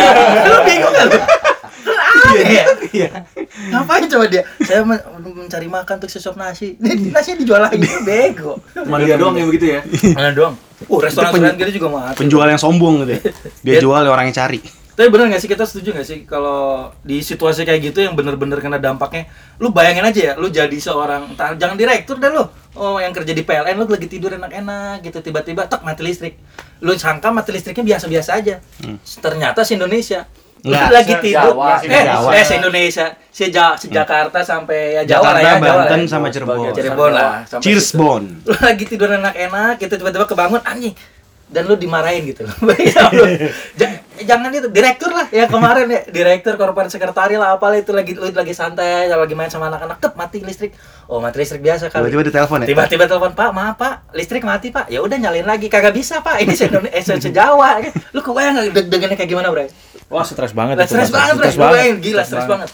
lu 0.44 0.58
bingung 0.64 0.92
gak 0.92 1.06
lu? 1.08 1.18
Iya, 2.38 2.66
iya. 2.94 3.10
Ngapain 3.74 4.06
coba 4.06 4.26
dia? 4.30 4.44
Saya 4.62 4.86
men- 4.86 5.04
mencari 5.22 5.66
makan 5.66 5.94
untuk 5.98 6.12
susup 6.14 6.38
nasi. 6.38 6.78
Ini 6.78 7.10
nasinya 7.10 7.38
dijual 7.42 7.62
lagi, 7.66 7.90
bego. 8.06 8.62
Cuma 8.74 9.02
dia 9.02 9.18
doang 9.18 9.34
yang 9.34 9.50
begitu 9.50 9.78
ya. 9.78 9.82
Mana 10.14 10.32
doang? 10.32 10.56
Uh, 10.86 11.02
restoran-restoran 11.02 11.58
gitu 11.58 11.82
juga 11.82 11.88
mah. 11.90 12.14
Penjual 12.14 12.46
yang 12.46 12.62
sombong 12.62 13.02
gitu 13.02 13.18
ya. 13.18 13.22
Dia 13.66 13.76
jual 13.82 14.04
orang 14.06 14.30
yang 14.30 14.38
cari. 14.38 14.62
Tapi 14.98 15.14
bener 15.14 15.30
gak 15.30 15.46
sih 15.46 15.46
kita 15.46 15.62
setuju 15.62 15.94
gak 15.94 16.10
sih 16.10 16.26
kalau 16.26 16.90
di 17.06 17.22
situasi 17.22 17.70
kayak 17.70 17.94
gitu 17.94 18.02
yang 18.02 18.18
bener-bener 18.18 18.58
kena 18.58 18.82
dampaknya, 18.82 19.30
lu 19.62 19.70
bayangin 19.70 20.02
aja 20.02 20.22
ya, 20.22 20.34
lu 20.34 20.50
jadi 20.50 20.74
seorang, 20.74 21.38
entar, 21.38 21.54
jangan 21.54 21.78
direktur 21.78 22.18
dah 22.18 22.34
lu, 22.34 22.42
oh 22.74 22.98
yang 22.98 23.14
kerja 23.14 23.30
di 23.30 23.46
PLN 23.46 23.78
lu 23.78 23.86
lagi 23.86 24.10
tidur 24.10 24.34
enak-enak 24.34 25.06
gitu, 25.06 25.22
tiba-tiba 25.22 25.70
tek 25.70 25.86
mati 25.86 26.02
listrik, 26.02 26.42
lu 26.82 26.98
sangka 26.98 27.30
mati 27.30 27.54
listriknya 27.54 27.94
biasa-biasa 27.94 28.42
aja, 28.42 28.58
ternyata 29.22 29.62
se 29.62 29.78
Indonesia, 29.78 30.26
lu 30.60 30.70
Enggak, 30.70 30.90
lagi 30.90 31.14
tidur, 31.20 31.54
Jawa, 31.54 31.68
eh, 31.68 31.78
se- 31.80 32.08
Jawa. 32.08 32.30
eh 32.32 32.44
se 32.44 32.54
Indonesia, 32.56 33.06
se, 33.28 33.46
Ja- 33.48 33.76
se 33.76 33.88
Jakarta 33.88 34.40
sampai 34.42 34.96
ya 34.96 35.02
Jawa 35.06 35.32
lah 35.32 35.34
Jakarta, 35.36 35.40
ya, 35.40 35.54
Jawa 35.60 35.78
Banten, 35.78 35.94
lah. 35.94 36.00
ya. 36.00 36.10
sama 36.10 36.28
Cirebon. 36.28 36.58
Cirebon 36.72 37.12
lah, 37.12 37.32
sampai 37.44 37.64
Cheers 37.64 37.88
situ. 37.88 37.98
Bon. 37.98 38.24
lu 38.48 38.56
lagi 38.58 38.84
tidur 38.84 39.10
enak-enak 39.12 39.74
gitu 39.78 39.94
tiba-tiba 39.96 40.26
kebangun 40.26 40.62
anjing. 40.62 40.96
Dan 41.48 41.64
lu 41.64 41.76
dimarahin 41.76 42.28
gitu 42.28 42.44
loh. 42.44 42.52
Ja- 43.80 44.02
jangan 44.20 44.50
itu 44.50 44.68
direktur 44.68 45.08
lah 45.10 45.30
ya 45.30 45.46
kemarin 45.46 45.88
ya. 45.88 46.02
Direktur 46.06 46.56
korporat 46.56 46.90
sekretari 46.90 47.36
lah 47.36 47.54
apalah 47.54 47.78
itu 47.78 47.94
lagi 47.94 48.12
lu 48.12 48.28
lagi 48.28 48.52
santai 48.52 49.08
lagi 49.08 49.32
main 49.32 49.48
sama 49.48 49.70
anak-anak 49.70 49.98
tep 49.98 50.14
mati 50.14 50.42
listrik. 50.42 50.74
Oh 51.06 51.22
mati 51.22 51.40
listrik 51.40 51.62
biasa 51.62 51.88
kali. 51.88 52.10
Tiba-tiba 52.10 52.24
ditelepon 52.28 52.58
ya. 52.60 52.68
tiba-tiba 52.68 53.06
telepon 53.06 53.32
pak 53.32 53.50
maaf 53.52 53.76
pak 53.76 53.94
listrik 54.12 54.44
mati 54.44 54.68
pak. 54.70 54.90
Ya 54.90 55.00
udah 55.00 55.16
nyalain 55.16 55.46
lagi 55.46 55.68
kagak 55.68 55.94
bisa 55.94 56.20
pak. 56.20 56.42
Ini 56.42 56.52
se 56.52 56.68
eh, 56.68 57.00
se- 57.00 57.32
Jawa. 57.32 57.80
Lu 58.12 58.20
kebayang 58.20 58.54
nggak 58.58 58.74
deg-degannya 58.74 59.16
kayak 59.16 59.30
gimana 59.30 59.48
bro 59.48 59.64
Wah, 60.08 60.24
stres 60.24 60.56
banget 60.56 60.76
Lah, 60.80 60.86
itu, 60.88 60.96
stres 60.96 61.12
banget, 61.12 61.36
Stres. 61.36 61.56
Lu 61.60 61.68
bayangin, 61.68 61.98
gila 62.00 62.24
stres 62.24 62.48
banget. 62.48 62.70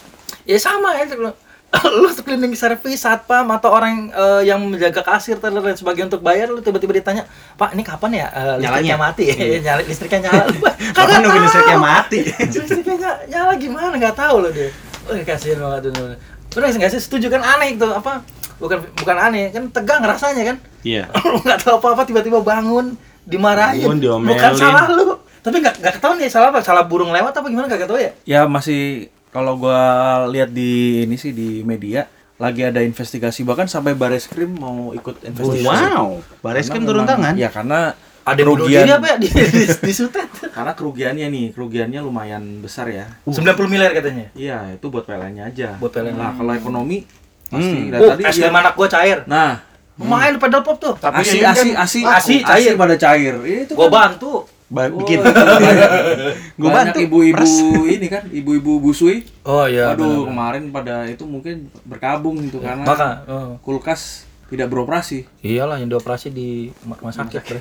Ya 0.46 0.58
sama 0.60 0.94
ya 0.94 1.04
lu. 1.18 1.32
lu 1.74 2.06
cleaning 2.22 2.54
service, 2.54 3.02
satpam 3.02 3.50
atau 3.50 3.74
orang 3.74 4.06
eh, 4.14 4.46
yang 4.46 4.62
menjaga 4.62 5.02
kasir 5.02 5.42
dan 5.42 5.58
lain 5.58 5.74
sebagainya 5.74 6.06
untuk 6.06 6.22
bayar 6.22 6.46
lu 6.46 6.62
tiba-tiba 6.62 6.94
ditanya, 6.94 7.26
"Pak, 7.58 7.74
ini 7.74 7.82
kapan 7.82 8.10
ya 8.14 8.26
eh, 8.30 8.54
listriknya 8.62 8.94
Nyalanya? 8.94 8.96
mati?" 9.02 9.24
Nyala 9.66 9.82
listriknya 9.82 10.20
nyala. 10.30 10.42
Lu, 10.54 10.58
Kagak 10.94 11.18
nunggu 11.26 11.38
listriknya 11.42 11.78
mati. 11.82 12.18
listriknya 12.62 12.94
nyala, 12.94 13.18
nyala 13.26 13.52
gimana? 13.58 13.90
Enggak 13.98 14.14
tahu 14.14 14.36
loh 14.46 14.50
dia. 14.54 14.70
Wah, 15.10 15.18
kasihan 15.26 15.58
banget 15.58 15.90
tuh. 15.90 16.14
Bener 16.54 16.66
nggak 16.78 16.90
sih 16.94 17.02
setuju 17.02 17.26
kan 17.34 17.42
aneh 17.42 17.74
itu 17.74 17.88
apa? 17.90 18.22
Bukan 18.62 18.78
bukan 18.94 19.16
aneh, 19.18 19.50
kan 19.50 19.66
tegang 19.74 20.06
rasanya 20.06 20.54
kan. 20.54 20.56
Iya. 20.86 21.10
lu 21.10 21.42
nggak 21.46 21.58
tahu 21.58 21.82
apa-apa 21.82 22.06
tiba-tiba 22.06 22.38
bangun 22.38 22.94
dimarahin. 23.26 23.82
Bangun, 23.82 23.98
diomelin. 23.98 24.30
Bukan 24.30 24.52
salah 24.54 24.86
lu. 24.94 25.13
Tapi 25.44 25.60
nggak 25.60 25.74
nggak 25.76 25.94
ketahuan 25.94 26.16
nih 26.16 26.30
salah 26.32 26.48
apa? 26.48 26.64
Salah 26.64 26.82
burung 26.82 27.12
lewat 27.12 27.36
apa 27.36 27.44
gimana 27.44 27.68
nggak 27.68 27.84
tahu 27.84 28.00
ya? 28.00 28.10
Ya 28.24 28.40
masih 28.46 29.12
kalau 29.28 29.60
gua 29.60 29.82
lihat 30.26 30.48
di 30.48 31.04
ini 31.04 31.14
sih 31.14 31.30
di 31.30 31.60
media 31.60 32.08
lagi 32.34 32.64
ada 32.64 32.80
investigasi 32.80 33.44
bahkan 33.44 33.68
sampai 33.68 33.92
Baris 33.92 34.24
Krim 34.26 34.56
mau 34.56 34.90
ikut 34.90 35.20
investigasi. 35.22 35.68
Wow. 35.68 36.24
Baris 36.40 36.66
kan 36.66 36.80
turun 36.80 37.04
tangan. 37.04 37.36
Ya 37.36 37.52
karena 37.52 37.92
Ada 38.24 38.40
diri 38.40 38.88
apa 38.88 39.04
ya 39.04 39.16
di, 39.20 39.28
di, 39.28 39.68
di 39.68 39.92
sutet? 39.92 40.24
Karena 40.56 40.72
kerugiannya 40.72 41.28
nih, 41.28 41.52
kerugiannya 41.52 42.00
lumayan 42.00 42.64
besar 42.64 42.88
ya. 42.88 43.04
90 43.28 43.36
miliar 43.68 43.92
katanya. 43.92 44.32
Iya, 44.32 44.80
itu 44.80 44.88
buat 44.88 45.04
PLN-nya 45.04 45.52
aja. 45.52 45.76
Buat 45.76 45.92
PLN. 45.92 46.16
Nah, 46.16 46.32
kalau 46.32 46.56
ekonomi 46.56 47.04
pasti 47.44 47.84
Hmm. 47.84 47.92
Nah, 47.92 47.98
Oh, 48.00 48.08
tadi 48.16 48.24
krim 48.24 48.56
anak 48.56 48.72
gua 48.72 48.88
cair. 48.88 49.18
Nah, 49.28 49.60
Main 49.94 50.40
pedal 50.40 50.64
pop 50.64 50.80
tuh. 50.80 50.96
Tapi 50.96 51.20
asi 51.20 51.36
kan- 51.38 51.52
asi 51.52 51.68
asi 51.76 52.00
Asi, 52.00 52.34
cair. 52.40 52.72
pada 52.74 52.96
cair. 52.96 53.34
Itu 53.44 53.76
Gua 53.76 53.86
kan 53.86 54.16
bantu. 54.16 54.48
Ba- 54.74 54.90
Oh, 54.90 54.98
bikin. 55.00 55.22
banyak 56.58 56.58
bantu, 56.58 56.98
ibu-ibu 57.00 57.46
ini 57.86 58.06
kan, 58.10 58.26
ibu-ibu 58.26 58.82
busui. 58.82 59.22
Oh 59.42 59.64
iya. 59.64 59.94
Aduh, 59.94 60.26
kemarin 60.26 60.68
pada 60.68 61.06
itu 61.06 61.22
mungkin 61.24 61.70
berkabung 61.86 62.42
gitu 62.42 62.58
karena 62.58 62.82
Maka, 62.82 63.22
oh. 63.24 63.54
kulkas 63.62 64.26
tidak 64.44 64.68
beroperasi. 64.68 65.24
Iyalah 65.40 65.78
yang 65.78 65.88
dioperasi 65.88 66.28
di 66.28 66.68
rumah 66.84 67.10
sakit, 67.10 67.40
Bre. 67.40 67.60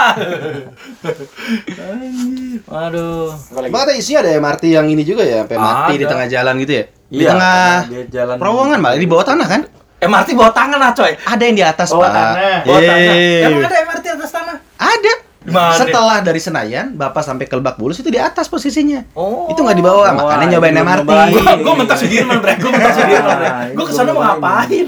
Aduh. 2.70 3.32
Emang 3.56 3.82
ada 3.82 3.94
isinya 3.94 4.20
ada 4.22 4.32
MRT 4.36 4.64
yang 4.72 4.88
ini 4.88 5.04
juga 5.04 5.24
ya, 5.24 5.44
sampai 5.44 5.58
mati 5.58 5.94
di 5.96 6.06
tengah 6.06 6.28
jalan 6.28 6.54
gitu 6.60 6.74
ya? 6.74 6.84
Di 7.10 7.16
Iya, 7.18 7.30
tengah 7.34 7.60
dia 7.88 8.04
jalan 8.12 8.36
terowongan 8.38 8.78
malah 8.80 8.98
di 8.98 9.08
bawah 9.08 9.26
tanah 9.26 9.48
kan? 9.48 9.62
MRT 10.00 10.30
bawah 10.34 10.54
tangan 10.56 10.80
lah, 10.80 10.92
coy. 10.96 11.12
Ada 11.20 11.44
yang 11.44 11.56
di 11.56 11.64
atas, 11.64 11.92
Bawah 11.92 12.08
Pak. 12.08 12.14
tanah. 12.16 12.60
Bawah 12.64 12.82
tanah. 12.82 13.14
Yeay. 13.16 13.44
Emang 13.46 13.64
ada 13.68 13.78
MRT 13.84 14.06
atas 14.16 14.30
tanah? 14.32 14.56
Ada. 14.80 15.14
Di 15.40 15.52
mana? 15.56 15.72
Setelah 15.72 16.18
dari 16.20 16.36
Senayan, 16.38 17.00
Bapak 17.00 17.24
sampai 17.24 17.48
ke 17.48 17.56
Lebak 17.56 17.80
Bulus 17.80 17.96
itu 18.00 18.12
di 18.12 18.20
atas 18.20 18.52
posisinya. 18.52 19.08
Oh. 19.16 19.48
Itu 19.48 19.64
nggak 19.64 19.76
di 19.76 19.84
bawah, 19.84 20.12
makanya 20.12 20.44
ini 20.44 20.52
nyobain 20.56 20.76
MRT. 20.76 21.10
gua 21.64 21.74
mentok 21.80 21.96
Sudirman, 21.96 22.38
Bre. 22.44 22.54
Gua 22.60 22.72
mentok 22.72 22.92
Sudirman, 22.92 23.36
Bre. 23.40 23.50
Gua 23.76 23.86
ke 23.88 23.94
sana 23.96 24.12
mau 24.12 24.24
ngapain? 24.24 24.88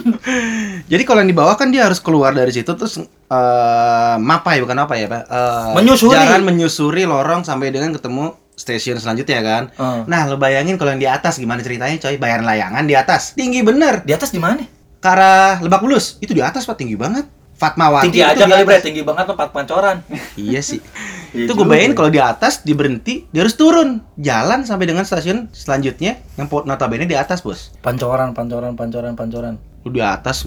Jadi 0.91 1.03
kalau 1.07 1.19
yang 1.23 1.31
di 1.31 1.37
bawah 1.37 1.55
kan 1.55 1.71
dia 1.71 1.87
harus 1.87 2.03
keluar 2.03 2.35
dari 2.35 2.51
situ 2.51 2.67
terus 2.67 2.99
eh 2.99 4.15
mapai 4.19 4.59
bukan 4.59 4.75
apa 4.75 4.93
ya, 4.99 5.07
Pak? 5.07 5.23
Eh, 5.27 5.67
Menyusuri. 5.79 6.19
Jalan 6.19 6.43
menyusuri 6.43 7.03
lorong 7.07 7.47
sampai 7.47 7.71
dengan 7.71 7.95
ketemu 7.95 8.35
stasiun 8.51 8.99
selanjutnya 8.99 9.39
kan. 9.39 9.63
Oh. 9.79 10.03
Nah, 10.03 10.27
lo 10.27 10.35
bayangin 10.35 10.75
kalau 10.75 10.91
yang 10.91 10.99
di 10.99 11.07
atas 11.07 11.39
gimana 11.39 11.63
ceritanya, 11.63 11.95
coy? 11.95 12.19
Bayar 12.19 12.43
layangan 12.43 12.83
di 12.83 12.95
atas. 12.99 13.39
Tinggi 13.39 13.63
bener. 13.63 14.03
Di 14.03 14.11
atas 14.11 14.35
di 14.35 14.39
mana? 14.43 14.61
Ke 15.01 15.07
arah 15.09 15.57
Lebak 15.59 15.81
Bulus. 15.81 16.21
Itu 16.21 16.31
di 16.31 16.39
atas, 16.39 16.63
Pak, 16.63 16.77
tinggi 16.77 16.93
banget. 16.93 17.25
Fatmawati 17.57 18.09
Tinggi 18.09 18.25
itu 18.25 18.25
aja 18.25 18.43
kali 18.49 18.63
bre, 18.65 18.77
tinggi 18.81 19.03
banget 19.05 19.25
tempat 19.29 19.49
pancoran. 19.53 19.97
Iya 20.37 20.61
sih. 20.61 20.79
Iya 21.31 21.47
itu 21.47 21.55
gue 21.55 21.63
bayangin 21.63 21.95
kalau 21.95 22.11
di 22.11 22.19
atas 22.19 22.59
di 22.59 22.75
berhenti, 22.75 23.23
dia 23.31 23.47
harus 23.47 23.55
turun 23.55 24.03
jalan 24.19 24.67
sampai 24.67 24.83
dengan 24.83 25.07
stasiun 25.07 25.47
selanjutnya 25.55 26.19
yang 26.35 26.51
notabene 26.67 27.07
di 27.07 27.15
atas, 27.15 27.39
Bos. 27.39 27.71
Pancoran, 27.79 28.35
pancoran, 28.35 28.75
pancoran, 28.75 29.15
pancoran. 29.15 29.55
Lu 29.87 29.95
di 29.95 30.03
atas 30.03 30.43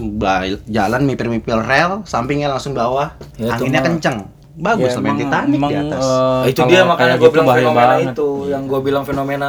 jalan 0.69 1.01
mipir-mipir 1.01 1.57
rel, 1.57 2.05
sampingnya 2.05 2.53
langsung 2.53 2.77
bawah. 2.77 3.17
Ya, 3.33 3.49
itu 3.49 3.65
Anginnya 3.65 3.81
mah- 3.81 3.87
kenceng. 3.89 4.17
Bagus 4.55 4.93
Ya, 4.93 5.01
emang- 5.01 5.17
Titanic 5.17 5.57
emang, 5.57 5.71
di 5.73 5.77
atas. 5.89 6.03
eh, 6.05 6.43
itu 6.53 6.61
dia 6.69 6.81
makanya 6.85 7.15
gue 7.17 7.23
gitu 7.25 7.33
bilang 7.33 7.47
fenomena 7.49 7.81
banget. 7.89 8.13
itu 8.13 8.27
yang 8.45 8.63
gue 8.69 8.79
bilang 8.85 9.03
fenomena 9.03 9.47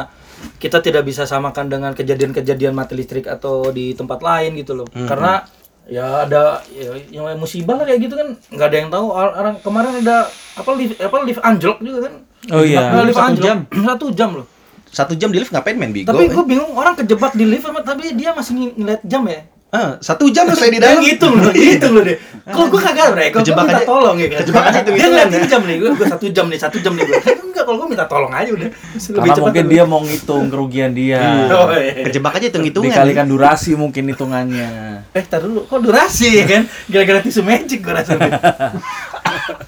kita 0.55 0.79
tidak 0.79 1.03
bisa 1.03 1.23
samakan 1.23 1.67
dengan 1.67 1.91
kejadian-kejadian 1.91 2.71
mati 2.71 2.93
listrik 2.93 3.25
atau 3.25 3.69
di 3.69 3.91
tempat 3.91 4.19
lain 4.19 4.55
gitu 4.55 4.73
loh 4.73 4.87
karena 4.87 5.43
ya 5.85 6.23
ada 6.23 6.59
ya, 6.69 6.91
yang 7.09 7.35
musibah 7.35 7.75
lah 7.75 7.85
kayak 7.85 7.99
gitu 8.01 8.15
kan 8.15 8.27
nggak 8.49 8.67
ada 8.67 8.77
yang 8.77 8.89
tahu 8.89 9.07
Or- 9.07 9.35
orang 9.35 9.55
kemarin 9.57 9.93
ada 9.97 10.27
apa 10.53 10.69
lift 10.73 10.95
apa 10.97 11.15
lift 11.23 11.41
anjlok 11.41 11.79
juga 11.79 11.99
kan 12.03 12.15
Oh 12.47 12.61
iya. 12.61 12.93
Nah, 12.93 13.03
lift 13.03 13.15
Satu 13.15 13.27
anjlok 13.27 13.43
jam. 13.43 13.57
satu 13.87 14.05
jam 14.09 14.29
loh 14.33 14.47
Satu 14.87 15.13
jam 15.15 15.29
di 15.29 15.37
lift 15.37 15.49
ngapain 15.49 15.75
main 15.75 15.91
bigo? 15.91 16.07
tapi 16.07 16.25
eh? 16.25 16.31
gue 16.31 16.43
bingung 16.45 16.71
orang 16.73 16.95
kejebak 16.95 17.33
di 17.33 17.43
lift 17.43 17.63
sama 17.63 17.81
tapi 17.81 18.13
dia 18.13 18.31
masih 18.31 18.53
ng- 18.53 18.75
ngeliat 18.77 19.01
jam 19.03 19.23
ya 19.25 19.41
Eh, 19.67 19.91
satu 19.99 20.31
jam 20.31 20.47
saya 20.49 20.71
di 20.71 20.79
dalam. 20.83 21.03
gitu 21.03 21.27
loh, 21.27 21.51
gitu 21.51 21.87
loh 21.91 21.99
deh. 21.99 22.15
Kok 22.47 22.65
gue 22.71 22.79
kagak, 22.79 23.07
Bre? 23.11 23.25
Kok 23.29 23.43
gue 23.43 23.51
minta 23.53 23.75
aja- 23.75 23.83
tolong 23.83 24.15
ya 24.15 24.27
kan? 24.29 24.39
kejebak 24.39 24.63
aja 24.65 24.79
Dia 24.81 25.05
ngeliatin 25.05 25.43
jam 25.43 25.61
nih, 25.61 25.75
gue, 25.75 25.89
gue 25.91 26.07
satu 26.07 26.25
jam 26.31 26.45
nih, 26.47 26.55
satu 26.57 26.77
jam 26.79 26.93
nih 26.95 27.03
gue. 27.03 27.17
Enggak, 27.43 27.63
kalau 27.63 27.77
gue 27.83 27.87
minta 27.91 28.07
tolong 28.07 28.31
aja 28.31 28.47
udah. 28.49 28.69
Karena 28.95 29.35
mungkin 29.37 29.65
dia 29.67 29.83
mau 29.83 29.99
ngitung 29.99 30.47
kerugian 30.47 30.95
dia. 30.95 31.19
Oh, 31.51 31.67
iya. 31.69 32.07
Kejebak 32.07 32.39
aja 32.39 32.45
hitung-hitungan. 32.47 32.95
Dikalikan 32.95 33.27
durasi 33.27 33.75
mungkin 33.75 34.07
hitungannya. 34.07 34.69
Eh, 35.11 35.23
tar 35.25 35.43
dulu, 35.43 35.67
kok 35.67 35.79
durasi 35.79 36.27
ya 36.33 36.45
kan? 36.47 36.61
Gara-gara 36.87 37.19
tisu 37.19 37.43
magic 37.43 37.83
gue 37.83 37.91
rasa. 37.91 38.15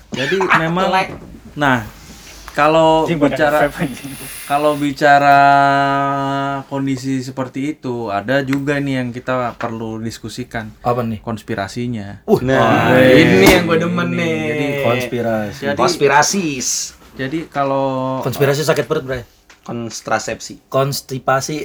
Jadi 0.10 0.38
memang 0.58 0.88
nah 1.54 1.84
kalau 2.52 3.06
bicara 3.06 3.70
kalau 4.44 4.74
bicara 4.76 5.40
kondisi 6.66 7.20
seperti 7.20 7.74
itu 7.74 8.10
ada 8.10 8.42
juga 8.42 8.78
nih 8.78 9.00
yang 9.00 9.10
kita 9.10 9.54
perlu 9.56 9.98
diskusikan 9.98 10.74
Apa 10.82 11.02
nih? 11.02 11.22
konspirasinya. 11.22 12.26
Nah, 12.42 12.90
Wah, 12.90 13.00
ini 13.00 13.48
yang 13.48 13.66
gue 13.66 13.78
demen 13.78 14.10
ini. 14.10 14.18
nih. 14.18 14.36
Jadi 14.42 14.66
Konspirasi. 14.82 15.62
Jadi- 15.66 15.78
konspirasis. 15.78 16.68
Jadi 17.14 17.40
kalau 17.48 18.20
Konspirasi 18.24 18.64
sakit 18.64 18.86
perut, 18.86 19.04
Bre. 19.04 19.22
Kontrasepsi. 19.60 20.66
Konstipasi. 20.66 21.62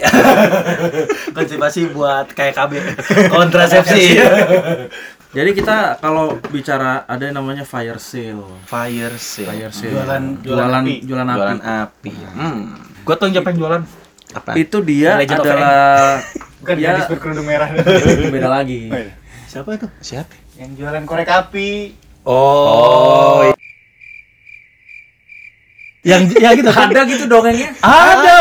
Konstipasi 1.36 1.88
buat 1.88 2.28
kayak 2.28 2.52
KB. 2.52 2.72
Kontrasepsi. 3.34 4.18
jadi 5.34 5.50
kita 5.50 5.76
kalau 5.98 6.38
bicara 6.48 7.02
ada 7.04 7.26
yang 7.26 7.42
namanya 7.42 7.66
fire 7.66 7.98
sale. 7.98 8.46
Fire 8.64 9.18
sale. 9.18 9.50
Fire 9.50 9.74
sale. 9.74 9.90
Jualan- 9.90 10.38
jualan 10.40 10.62
jualan 10.62 10.80
api. 10.80 10.94
jualan 11.02 11.26
api. 11.26 11.38
Jualan 11.38 11.60
api. 11.60 12.12
Hmm. 12.38 12.60
gue 13.04 13.14
tau 13.18 13.28
siapa 13.28 13.48
yang 13.50 13.58
jualan. 13.58 13.82
Apa? 14.34 14.50
Itu 14.56 14.78
dia 14.80 15.18
Legend 15.18 15.42
adalah 15.42 16.22
Bukan 16.62 16.74
dia 16.80 16.86
gadis 16.94 17.06
berkerudung 17.10 17.46
merah. 17.46 17.68
beda 18.34 18.48
lagi. 18.48 18.88
Oh, 18.88 18.96
iya. 18.96 19.12
Siapa 19.50 19.70
itu? 19.76 19.86
Siapa? 20.00 20.32
Yang 20.56 20.70
jualan 20.80 21.02
korek 21.04 21.28
api. 21.28 21.70
Oh. 22.24 23.52
Yang 26.06 26.22
ya 26.40 26.50
gitu 26.54 26.70
kan? 26.72 26.88
Ada 26.88 27.00
gitu 27.10 27.24
dongengnya. 27.26 27.68
Ada. 27.82 28.38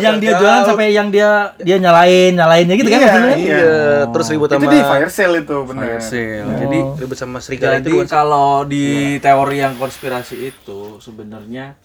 Yang 0.00 0.16
dia 0.18 0.32
jualan 0.34 0.62
sampai 0.64 0.86
yang 0.90 1.08
dia 1.10 1.30
dia 1.58 1.76
nyalain, 1.76 2.32
nyalainnya 2.32 2.74
gitu 2.74 2.88
kan 2.88 2.98
Iya, 2.98 3.06
maksudnya? 3.08 3.36
Iya, 3.36 3.72
terus 4.10 4.26
ribut 4.30 4.48
Itu 4.48 4.56
sama 4.56 4.70
di 4.70 4.78
fire 4.80 5.10
sale 5.10 5.36
itu 5.42 5.56
benar. 5.66 5.82
Fire 5.84 6.02
sale. 6.02 6.52
Jadi 6.58 6.78
ribut 6.98 7.18
sama 7.18 7.36
serigala 7.38 7.72
Jadi 7.78 7.90
itu 7.90 7.96
kalau 8.06 8.50
di 8.64 8.86
teori 9.18 9.56
yang 9.58 9.74
konspirasi 9.76 10.36
itu 10.50 10.80
sebenarnya 10.98 11.76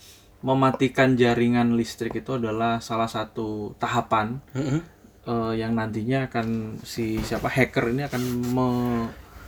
mematikan 0.43 1.15
jaringan 1.15 1.79
listrik 1.79 2.19
itu 2.19 2.35
adalah 2.35 2.83
salah 2.83 3.07
satu 3.07 3.71
tahapan 3.79 4.43
Mm-mm. 4.51 4.79
eh, 5.23 5.53
yang 5.55 5.71
nantinya 5.71 6.27
akan 6.27 6.77
si 6.83 7.15
siapa 7.23 7.47
hacker 7.47 7.95
ini 7.95 8.03
akan 8.03 8.21
me, 8.51 8.67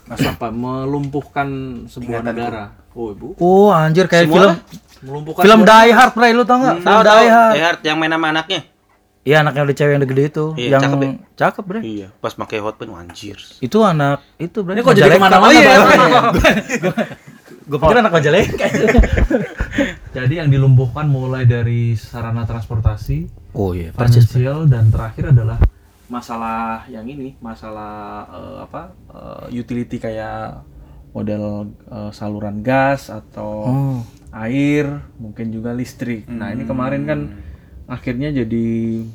apa, 0.07 0.47
melumpuhkan 0.49 1.49
sebuah 1.91 2.23
negara. 2.23 2.71
Oh 2.95 3.11
ibu, 3.11 3.35
Oh 3.43 3.75
anjir 3.75 4.07
kayak 4.07 4.31
Semua 4.31 4.39
film 4.39 4.53
melumpuhkan 5.05 5.41
film 5.41 5.61
Die 5.61 5.91
Hard, 5.91 6.13
Bray, 6.13 6.31
lu 6.31 6.43
tau 6.43 6.57
nggak? 6.57 6.75
Film 6.75 6.87
Tahu 6.87 6.99
tahu. 6.99 7.15
Die 7.15 7.29
Hard. 7.29 7.51
Die 7.51 7.63
Hard 7.63 7.79
yang 7.81 7.97
main 7.97 8.11
sama 8.11 8.27
anaknya. 8.29 8.61
Iya 9.21 9.41
anaknya 9.41 9.61
udah 9.63 9.75
cewek 9.75 9.89
yang 9.89 9.99
udah 9.99 10.11
gede 10.11 10.23
itu, 10.27 10.45
Iya, 10.53 10.69
yang 10.69 10.81
cakep 10.83 10.99
ya? 10.99 11.09
cakep, 11.35 11.63
Bray. 11.63 11.81
Iya, 11.83 12.07
pas 12.15 12.33
pakai 12.35 12.57
hotpen 12.59 12.89
anjir. 12.91 13.37
Itu 13.59 13.81
anak 13.81 14.21
itu, 14.37 14.61
Bray. 14.61 14.73
Ini 14.73 14.81
kok 14.81 14.93
jadi 14.93 15.09
Majalengka. 15.09 15.17
ke 15.17 15.25
mana-mana, 15.25 15.49
Oh, 15.49 15.53
iya? 15.55 15.75
Gue 17.65 17.77
pikir 17.79 17.97
anak 17.97 18.13
Majalengka. 18.13 18.65
Jadi 20.15 20.33
yang 20.35 20.47
dilumpuhkan 20.47 21.05
mulai 21.05 21.43
dari 21.43 21.91
sarana 21.93 22.45
transportasi, 22.45 23.25
oh 23.51 23.73
iya, 23.73 23.91
persis. 23.91 24.23
financial 24.23 24.63
dan 24.65 24.87
terakhir 24.87 25.33
adalah 25.33 25.57
masalah 26.05 26.85
yang 26.87 27.03
ini 27.03 27.33
masalah 27.37 27.93
eh, 28.29 28.57
apa 28.61 28.81
eh, 29.09 29.57
utility 29.57 29.97
kayak 29.97 30.61
model 31.11 31.43
eh, 31.83 32.11
saluran 32.11 32.61
gas 32.61 33.09
atau 33.09 33.51
Oh. 33.65 33.99
Air 34.35 34.85
mungkin 35.15 35.49
juga 35.49 35.71
listrik 35.71 36.27
nah 36.27 36.51
ini 36.51 36.63
kemarin 36.63 37.07
kan 37.07 37.19
akhirnya 37.85 38.33
jadi 38.33 38.65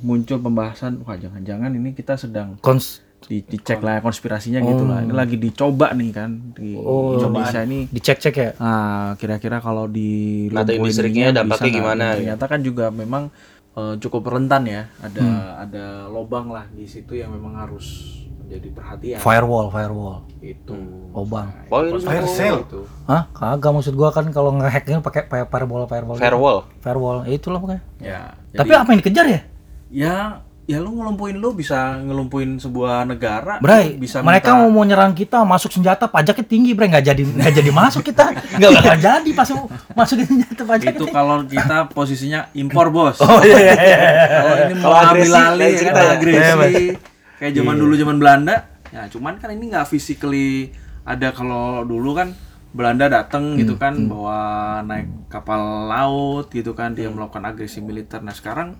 muncul 0.00 0.38
pembahasan 0.38 1.02
wah 1.02 1.14
jangan-jangan 1.14 1.74
ini 1.74 1.92
kita 1.92 2.16
sedang 2.16 2.56
Kons 2.62 3.02
di, 3.20 3.44
dicek 3.44 3.84
lah 3.84 4.00
konspirasinya 4.00 4.64
gitu 4.64 4.88
lah 4.88 5.04
ini 5.04 5.12
lagi 5.12 5.36
dicoba 5.36 5.92
nih 5.92 6.10
kan 6.10 6.30
di 6.56 6.72
Oh, 6.72 7.20
Indonesia 7.20 7.60
ini 7.60 7.84
dicek-cek 7.92 8.34
ya. 8.34 8.50
Nah, 8.56 9.12
kira-kira 9.20 9.60
kalau 9.60 9.84
di 9.84 10.48
lumpuhin 10.48 10.80
listriknya 10.88 11.28
dampaknya 11.28 11.68
gimana, 11.68 12.04
ya? 12.16 12.16
Ternyata 12.16 12.44
kan 12.48 12.60
juga 12.64 12.88
memang 12.88 13.28
eh, 13.76 13.94
cukup 14.00 14.24
rentan 14.24 14.64
ya. 14.64 14.88
Ada 15.04 15.20
Hmm. 15.20 15.62
ada 15.68 15.84
lobang 16.08 16.48
lah 16.48 16.64
di 16.72 16.88
situ 16.88 17.12
yang 17.12 17.28
memang 17.36 17.60
harus 17.60 17.86
menjadi 18.50 18.68
perhatian. 18.74 19.18
Firewall, 19.22 19.66
firewall. 19.70 20.18
Itu. 20.42 20.74
Lobang. 21.10 21.54
Oh, 21.70 21.86
itu 21.86 22.02
Fire 22.02 22.26
sale. 22.26 22.66
Itu. 22.66 22.82
Hah? 23.06 23.30
Kagak 23.30 23.70
maksud 23.70 23.94
gua 23.94 24.10
kan 24.10 24.26
kalau 24.28 24.50
ngehacknya 24.52 24.98
pakai 24.98 25.22
pakai 25.24 25.46
firewall, 25.46 25.86
firewall. 25.86 26.18
gitu. 26.18 26.26
firewall. 26.26 26.58
Firewall. 26.82 27.18
Ya 27.24 27.32
itulah 27.32 27.58
pokoknya. 27.58 27.82
Ya. 27.96 28.20
Tapi 28.50 28.66
jadi- 28.68 28.80
apa 28.82 28.88
yang 28.90 28.98
dikejar 28.98 29.26
ya? 29.28 29.40
ya 29.88 30.16
ya 30.62 30.78
lu 30.78 30.94
ngelumpuhin 30.94 31.34
lu 31.34 31.50
bisa 31.50 31.98
ngelumpuhin 31.98 32.54
sebuah 32.54 33.02
negara 33.02 33.58
Bray, 33.58 33.98
bisa 33.98 34.22
mereka 34.22 34.54
minta- 34.54 34.62
mau 34.62 34.70
mau 34.70 34.84
nyerang 34.86 35.10
kita, 35.10 35.42
masuk 35.42 35.66
senjata, 35.66 36.06
pajaknya 36.06 36.46
tinggi, 36.46 36.78
Bray, 36.78 36.86
nggak 36.86 37.10
jadi 37.10 37.22
nggak 37.26 37.54
jadi 37.58 37.70
masuk 37.74 38.06
kita, 38.06 38.30
nggak 38.54 38.70
bakal 38.72 38.96
jadi 38.96 39.30
pas 39.34 39.48
mau 39.50 39.66
masukin 39.98 40.26
senjata 40.28 40.62
pajaknya. 40.62 40.94
itu 40.94 41.06
kalau 41.10 41.42
kita 41.42 41.90
posisinya 41.90 42.40
impor 42.54 42.86
bos 42.86 43.18
Oh 43.24 43.42
iya 43.42 43.58
iya. 43.58 43.74
iya. 43.74 43.98
kalau 44.30 44.54
ini 44.62 44.74
mau 44.78 44.82
Kalau 44.94 44.98
ambil 45.10 45.10
agresi, 45.10 45.34
alih 45.34 45.58
lain 45.58 45.66
ya 45.66 45.78
cerita 45.82 45.90
kan 45.92 46.06
ya. 46.06 46.12
agresi 46.14 46.84
kayak 47.40 47.56
zaman 47.56 47.76
dulu 47.80 47.96
zaman 47.96 48.16
Belanda. 48.20 48.68
Ya 48.92 49.08
cuman 49.08 49.40
kan 49.40 49.48
ini 49.50 49.72
nggak 49.72 49.88
physically 49.88 50.76
ada. 51.08 51.32
Kalau 51.32 51.88
dulu 51.88 52.12
kan 52.12 52.36
Belanda 52.70 53.10
datang 53.10 53.58
gitu 53.58 53.74
kan 53.80 53.96
bawa 54.06 54.38
naik 54.86 55.26
kapal 55.32 55.90
laut 55.90 56.52
gitu 56.52 56.76
kan 56.76 56.92
dia 56.94 57.08
melakukan 57.08 57.42
agresi 57.48 57.80
militer. 57.80 58.20
Nah 58.20 58.36
sekarang 58.36 58.76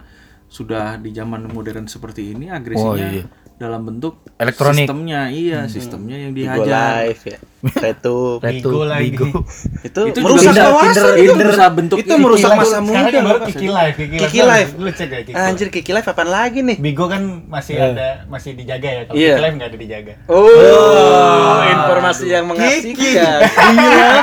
sudah 0.50 0.98
di 0.98 1.14
zaman 1.14 1.46
modern 1.48 1.86
seperti 1.86 2.34
ini 2.34 2.50
agresinya 2.50 3.06
iya. 3.06 3.22
Dalam 3.60 3.84
bentuk 3.84 4.24
Elektronik. 4.34 4.88
sistemnya 4.88 5.28
iya 5.28 5.68
sistemnya 5.68 6.16
yang 6.16 6.32
Bigo 6.32 6.64
dihajar 6.64 7.04
live 7.04 7.22
ya. 7.28 7.38
Retu, 7.60 8.40
Bigo 8.40 8.88
lagi. 8.88 9.12
Bigo. 9.12 9.44
itu, 9.86 10.00
itu 10.08 10.18
merusak 10.18 10.56
juga 10.56 10.64
kawasan 10.64 11.12
itu. 11.14 11.32
Bisa 11.36 11.66
bentuk 11.68 11.96
Itu 12.00 12.14
merusak 12.16 12.50
masa 12.56 12.80
muda. 12.80 13.04
kan 13.04 13.20
baru. 13.20 13.38
Kiki 13.44 13.68
Live, 13.68 13.94
Kiki, 13.94 14.16
Kiki 14.16 14.40
Live. 14.40 14.70
Lu 14.74 14.88
cek 14.88 15.06
deh 15.06 15.20
Kiki. 15.22 15.36
Anjir 15.36 15.68
Kiki 15.68 15.92
Live 15.92 16.08
apaan 16.08 16.32
lagi 16.32 16.64
nih? 16.64 16.80
Bigo 16.80 17.04
kan 17.04 17.20
masih 17.46 17.76
ada 17.76 18.24
masih 18.26 18.56
dijaga 18.56 18.88
ya. 18.88 19.02
Kalau 19.04 19.12
Iya. 19.14 19.28
Kiki 19.30 19.44
Live 19.44 19.54
nggak 19.54 19.68
ada 19.68 19.78
dijaga. 19.78 20.12
Oh, 20.24 21.60
informasi 21.62 22.24
yang 22.26 22.48
mengasihkan. 22.48 22.96
Iya 22.96 23.30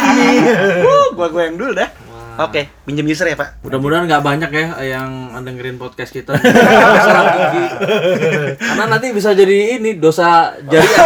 nih. 0.10 0.38
Uh, 0.82 1.08
gua 1.14 1.28
gua 1.30 1.44
yang 1.46 1.56
dulu 1.56 1.78
dah. 1.78 1.90
Oke, 2.38 2.70
pinjam 2.86 3.10
user 3.10 3.26
ya, 3.26 3.34
Pak. 3.34 3.66
Mudah-mudahan 3.66 4.06
nggak 4.06 4.22
banyak 4.22 4.50
ya 4.54 4.68
yang 4.98 5.34
dengerin 5.42 5.82
podcast 5.82 6.14
kita. 6.14 6.38
Karena 8.62 8.86
nanti 8.86 9.10
bisa 9.10 9.34
jadi 9.34 9.82
ini 9.82 9.98
dosa 9.98 10.54
jariah. 10.70 11.02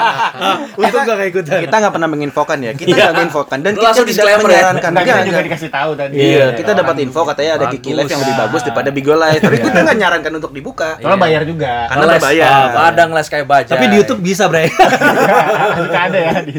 Untung 0.78 1.02
gak 1.02 1.16
kayak 1.16 1.30
ikutan. 1.30 1.60
Kita 1.62 1.76
nggak 1.76 1.92
pernah 1.92 2.08
menginfokan 2.08 2.58
ya. 2.60 2.72
Kita 2.72 2.92
nggak 2.92 3.14
menginfokan 3.16 3.58
dan 3.60 3.72
kita 3.74 3.90
tidak 4.02 4.26
ya? 4.26 4.36
menyarankan. 4.38 4.90
Kita 4.92 5.22
juga 5.22 5.40
dikasih 5.42 5.70
tahu 5.70 5.90
tadi. 5.94 6.14
Iya, 6.16 6.44
kita 6.52 6.70
Orang- 6.70 6.80
dapat 6.82 6.96
info 7.00 7.20
katanya 7.24 7.52
ada 7.54 7.66
Kiki 7.68 7.90
Live 7.92 8.08
yang 8.08 8.20
lebih 8.20 8.36
Bagus. 8.36 8.60
daripada 8.62 8.88
Bigo 8.90 9.14
Live. 9.14 9.40
Tapi 9.40 9.56
kita 9.58 9.78
nggak 9.82 9.98
nyarankan 9.98 10.32
untuk 10.36 10.52
dibuka. 10.52 10.88
Soalnya 10.98 11.20
bayar 11.20 11.42
juga. 11.44 11.72
Karena 11.86 12.04
Les, 12.04 12.12
berbayar. 12.16 12.48
ah, 12.48 12.66
Kadang 12.86 13.10
les 13.12 13.26
kayak 13.26 13.46
baca. 13.46 13.70
Tapi 13.70 13.84
di 13.86 13.96
YouTube 13.96 14.20
bisa, 14.20 14.44
Bray. 14.46 14.66
Suka 15.78 16.00
ada 16.06 16.18
ya 16.18 16.34
di 16.42 16.54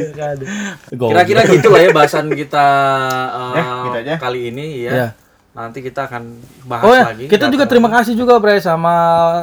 Kira-kira 0.98 1.42
gitu 1.46 1.68
lah 1.70 1.82
ya 1.82 1.90
bahasan 1.92 2.26
kita 2.32 2.66
Ya, 3.58 3.64
gitu 3.84 3.98
aja. 3.98 4.14
kali 4.18 4.50
ini 4.50 4.86
ya. 4.86 5.12
Nanti 5.58 5.82
kita 5.82 6.06
akan 6.06 6.38
bahas 6.64 6.86
Oh 6.86 6.94
ya, 6.94 7.04
lagi. 7.10 7.26
kita 7.26 7.50
juga 7.50 7.66
terima 7.66 7.90
kasih 7.90 8.14
juga 8.14 8.38
Bre 8.38 8.62
sama 8.62 8.94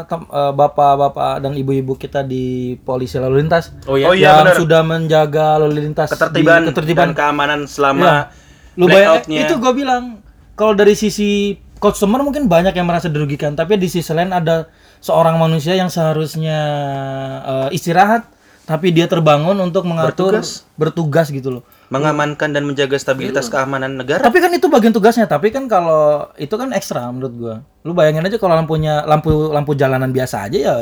eh, 0.07 0.53
bapak-bapak 0.55 1.43
dan 1.43 1.53
ibu-ibu 1.53 1.99
kita 1.99 2.23
di 2.23 2.45
polisi 2.79 3.19
lalu 3.19 3.43
lintas. 3.43 3.75
Oh 3.85 3.99
iya. 3.99 4.07
Oh 4.07 4.15
iya, 4.15 4.39
yang 4.39 4.47
benar. 4.47 4.55
sudah 4.55 4.81
menjaga 4.81 5.59
lalu 5.59 5.83
lintas 5.83 6.09
Ketertiban, 6.09 6.63
di, 6.63 6.67
ketertiban 6.71 7.11
dan 7.11 7.19
keamanan 7.19 7.61
Ya. 7.61 7.69
selama 7.69 8.31
Lu 8.75 8.87
bayang, 8.87 9.19
blackout-nya. 9.19 9.39
itu 9.43 9.55
gue 9.57 9.73
bilang 9.75 10.03
kalau 10.55 10.73
dari 10.73 10.95
sisi 10.95 11.59
customer 11.77 12.23
mungkin 12.23 12.47
banyak 12.47 12.73
yang 12.73 12.87
merasa 12.87 13.11
dirugikan, 13.11 13.53
tapi 13.53 13.75
di 13.75 13.91
sisi 13.91 14.09
lain 14.09 14.31
ada 14.31 14.71
seorang 15.01 15.35
manusia 15.35 15.75
yang 15.75 15.91
seharusnya 15.91 16.59
eh, 17.43 17.77
istirahat, 17.77 18.23
tapi 18.65 18.91
dia 18.91 19.05
terbangun 19.05 19.59
untuk 19.59 19.83
mengatur 19.83 20.39
Bertugas. 20.39 20.63
bertugas 20.79 21.27
gitu 21.29 21.59
loh. 21.59 21.63
Mengamankan 21.93 22.53
dan 22.53 22.65
menjaga 22.65 22.97
stabilitas 22.97 23.49
Iya. 23.49 23.53
keamanan 23.61 24.01
negara. 24.01 24.25
Tapi 24.25 24.39
kan 24.41 24.51
itu 24.53 24.67
bagian 24.73 24.93
tugasnya, 24.93 25.29
tapi 25.29 25.53
kan 25.53 25.69
kalau 25.69 26.29
itu 26.41 26.53
kan 26.57 26.73
ekstra 26.73 27.09
menurut 27.13 27.35
gua. 27.37 27.55
Lu 27.85 27.93
bayangin 27.93 28.25
aja 28.25 28.41
kalau 28.41 28.57
lampunya 28.57 29.05
lampu 29.05 29.53
lampu 29.53 29.77
jalanan 29.77 30.09
biasa 30.09 30.49
aja 30.49 30.59
ya 30.59 30.75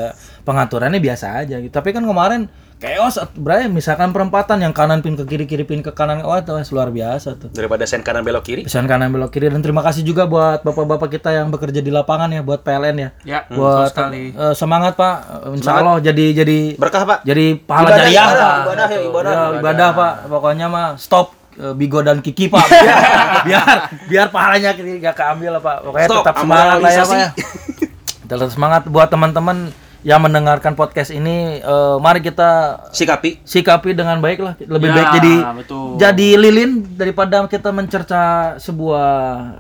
pengaturannya 0.47 1.03
biasa 1.03 1.43
aja 1.43 1.59
gitu. 1.59 1.73
Tapi 1.75 1.91
kan 1.91 2.07
kemarin 2.07 2.47
chaos 2.83 3.15
Bray, 3.39 3.71
misalkan 3.71 4.11
perempatan 4.11 4.59
yang 4.59 4.75
kanan 4.75 4.99
pin 4.99 5.15
ke 5.15 5.23
kiri, 5.23 5.47
kiri 5.47 5.63
pin 5.63 5.79
ke 5.81 5.95
kanan, 5.95 6.27
wah 6.27 6.43
itu 6.43 6.51
luar 6.75 6.91
biasa 6.91 7.39
tuh. 7.39 7.49
Daripada 7.55 7.87
sen 7.87 8.03
kanan 8.03 8.27
belok 8.27 8.43
kiri. 8.43 8.67
Pisan 8.67 8.91
kanan 8.91 9.15
belok 9.15 9.31
kiri 9.31 9.47
dan 9.47 9.63
terima 9.63 9.87
kasih 9.87 10.03
juga 10.03 10.27
buat 10.27 10.67
bapak-bapak 10.67 11.15
kita 11.15 11.31
yang 11.31 11.55
bekerja 11.55 11.79
di 11.79 11.95
lapangan 11.95 12.35
ya 12.35 12.43
buat 12.43 12.67
PLN 12.67 12.97
ya. 12.99 13.09
Ya, 13.23 13.41
buat 13.47 13.95
sekali. 13.95 14.35
eh, 14.35 14.55
semangat 14.59 14.99
Pak. 14.99 15.47
Insya 15.55 15.79
Allah 15.79 16.03
jadi 16.03 16.43
jadi 16.43 16.59
Berkah, 16.75 17.07
Pak. 17.07 17.19
jadi 17.23 17.55
pahala 17.63 17.87
Ibadah, 17.87 17.99
jariah 18.03 18.27
ibadah, 18.27 18.35
Pak. 18.43 18.59
ibadah 18.67 18.87
ya, 18.91 19.01
ibadah. 19.07 19.33
Ya, 19.33 19.43
ibadah 19.63 19.89
Pak. 19.95 20.13
Pokoknya 20.27 20.67
mah 20.67 20.87
stop 20.99 21.27
eh, 21.55 21.75
Bigo 21.79 22.03
dan 22.03 22.19
Kiki 22.19 22.51
Pak. 22.51 22.67
Biar 23.47 23.77
biar, 24.11 24.27
pahalanya 24.35 24.75
nggak 24.75 25.15
keambil 25.15 25.51
lah 25.55 25.63
Pak. 25.63 25.77
Pokoknya 25.87 26.09
Stop, 26.11 26.23
tetap 26.27 26.35
semangat 26.43 26.77
lah 26.83 26.91
ya 26.91 27.05
Pak 27.07 27.17
ya. 27.17 27.31
Tetap 28.27 28.49
semangat 28.51 28.83
buat 28.91 29.07
teman-teman 29.07 29.71
yang 30.03 30.19
mendengarkan 30.19 30.75
podcast 30.75 31.11
ini. 31.11 31.59
eh, 31.59 31.97
mari 31.97 32.19
kita 32.19 32.83
Sikapi. 32.91 33.39
sikapi 33.41 33.93
dengan 33.93 34.19
baik 34.19 34.39
lah. 34.39 34.55
Lebih 34.59 34.89
Ya, 34.89 34.95
baik 34.95 35.09
jadi 35.15 35.35
betul. 35.57 35.87
jadi 35.97 36.29
lilin 36.37 36.71
daripada 36.93 37.47
kita 37.47 37.71
mencerca 37.71 38.23
sebuah 38.59 39.11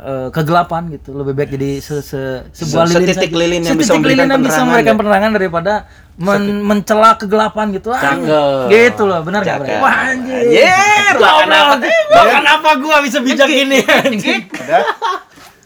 eh, 0.02 0.28
kegelapan 0.30 0.90
gitu. 0.90 1.14
Lebih 1.14 1.32
baik 1.32 1.50
jadi 1.52 1.70
se- 1.78 2.02
se- 2.02 2.42
sebuah 2.52 2.84
Se- 2.84 2.90
lilin 2.92 3.06
setitik 3.06 3.30
saja. 3.30 3.38
lilin 3.38 3.60
yang 3.60 3.76
bisa 3.76 3.86
Setitik 3.88 3.96
memberikan 3.96 4.18
lilin 4.20 4.30
yang 4.30 4.42
bisa 4.42 4.50
penerangan 4.52 4.66
memberikan 4.68 4.90
ya. 4.90 4.98
penerangan 4.98 5.30
daripada 5.32 5.72
men- 6.14 6.62
mencela 6.62 7.10
kegelapan 7.14 7.66
gitu. 7.72 7.88
Ah, 7.88 8.02
Cakep. 8.02 8.62
gitu 8.68 9.02
loh, 9.04 9.20
benar? 9.22 9.40
Cakep. 9.42 9.78
Wah 9.78 9.96
anjir. 10.08 10.42
Anjir, 10.42 11.14
bahkan 11.16 11.48
apa? 11.48 11.74
Bahkan 12.10 12.44
apa 12.50 12.70
gua 12.76 12.96
bisa 12.98 13.18
bijak 13.18 13.46
ini? 13.46 13.78
anjing? 14.02 14.42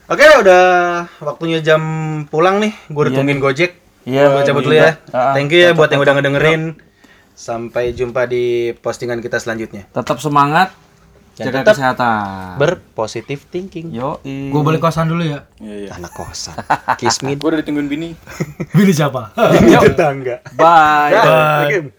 Oke, 0.07 0.23
udah 0.39 0.63
waktunya 1.19 1.59
jam 1.59 1.83
pulang 2.29 2.61
nih. 2.61 2.71
Gue 2.87 3.03
udah 3.03 3.15
tungguin 3.17 3.41
Gojek. 3.41 3.86
Iya, 4.07 4.31
Gua 4.31 4.43
cabut 4.47 4.63
dulu 4.63 4.73
ya. 4.73 4.95
juga. 5.03 5.11
Ah, 5.11 5.35
Thank 5.35 5.51
you 5.51 5.61
ya 5.61 5.71
buat 5.75 5.91
yang 5.91 6.01
udah 6.01 6.15
ngedengerin. 6.15 6.63
Sampai 7.35 7.93
jumpa 7.93 8.25
di 8.25 8.73
postingan 8.73 9.19
kita 9.19 9.37
selanjutnya. 9.37 9.85
Tetap 9.91 10.23
semangat, 10.23 10.73
Dan 11.37 11.51
jaga 11.51 11.59
tetap 11.61 11.75
kesehatan. 11.75 12.57
Berpositive 12.57 13.43
thinking. 13.45 13.93
Yo, 13.93 14.23
Gua 14.25 14.63
balik 14.63 14.81
kosan 14.81 15.11
dulu 15.11 15.21
ya. 15.21 15.45
Anak 15.91 16.15
kosan. 16.15 16.55
Kiss 16.97 17.21
me. 17.21 17.35
Gue 17.35 17.51
udah 17.51 17.61
ditungguin 17.61 17.91
bini. 17.91 18.09
Bini 18.79 18.93
siapa? 18.95 19.35
Tetangga. 19.35 20.41
Bye. 20.55 21.13
Bye. 21.13 21.93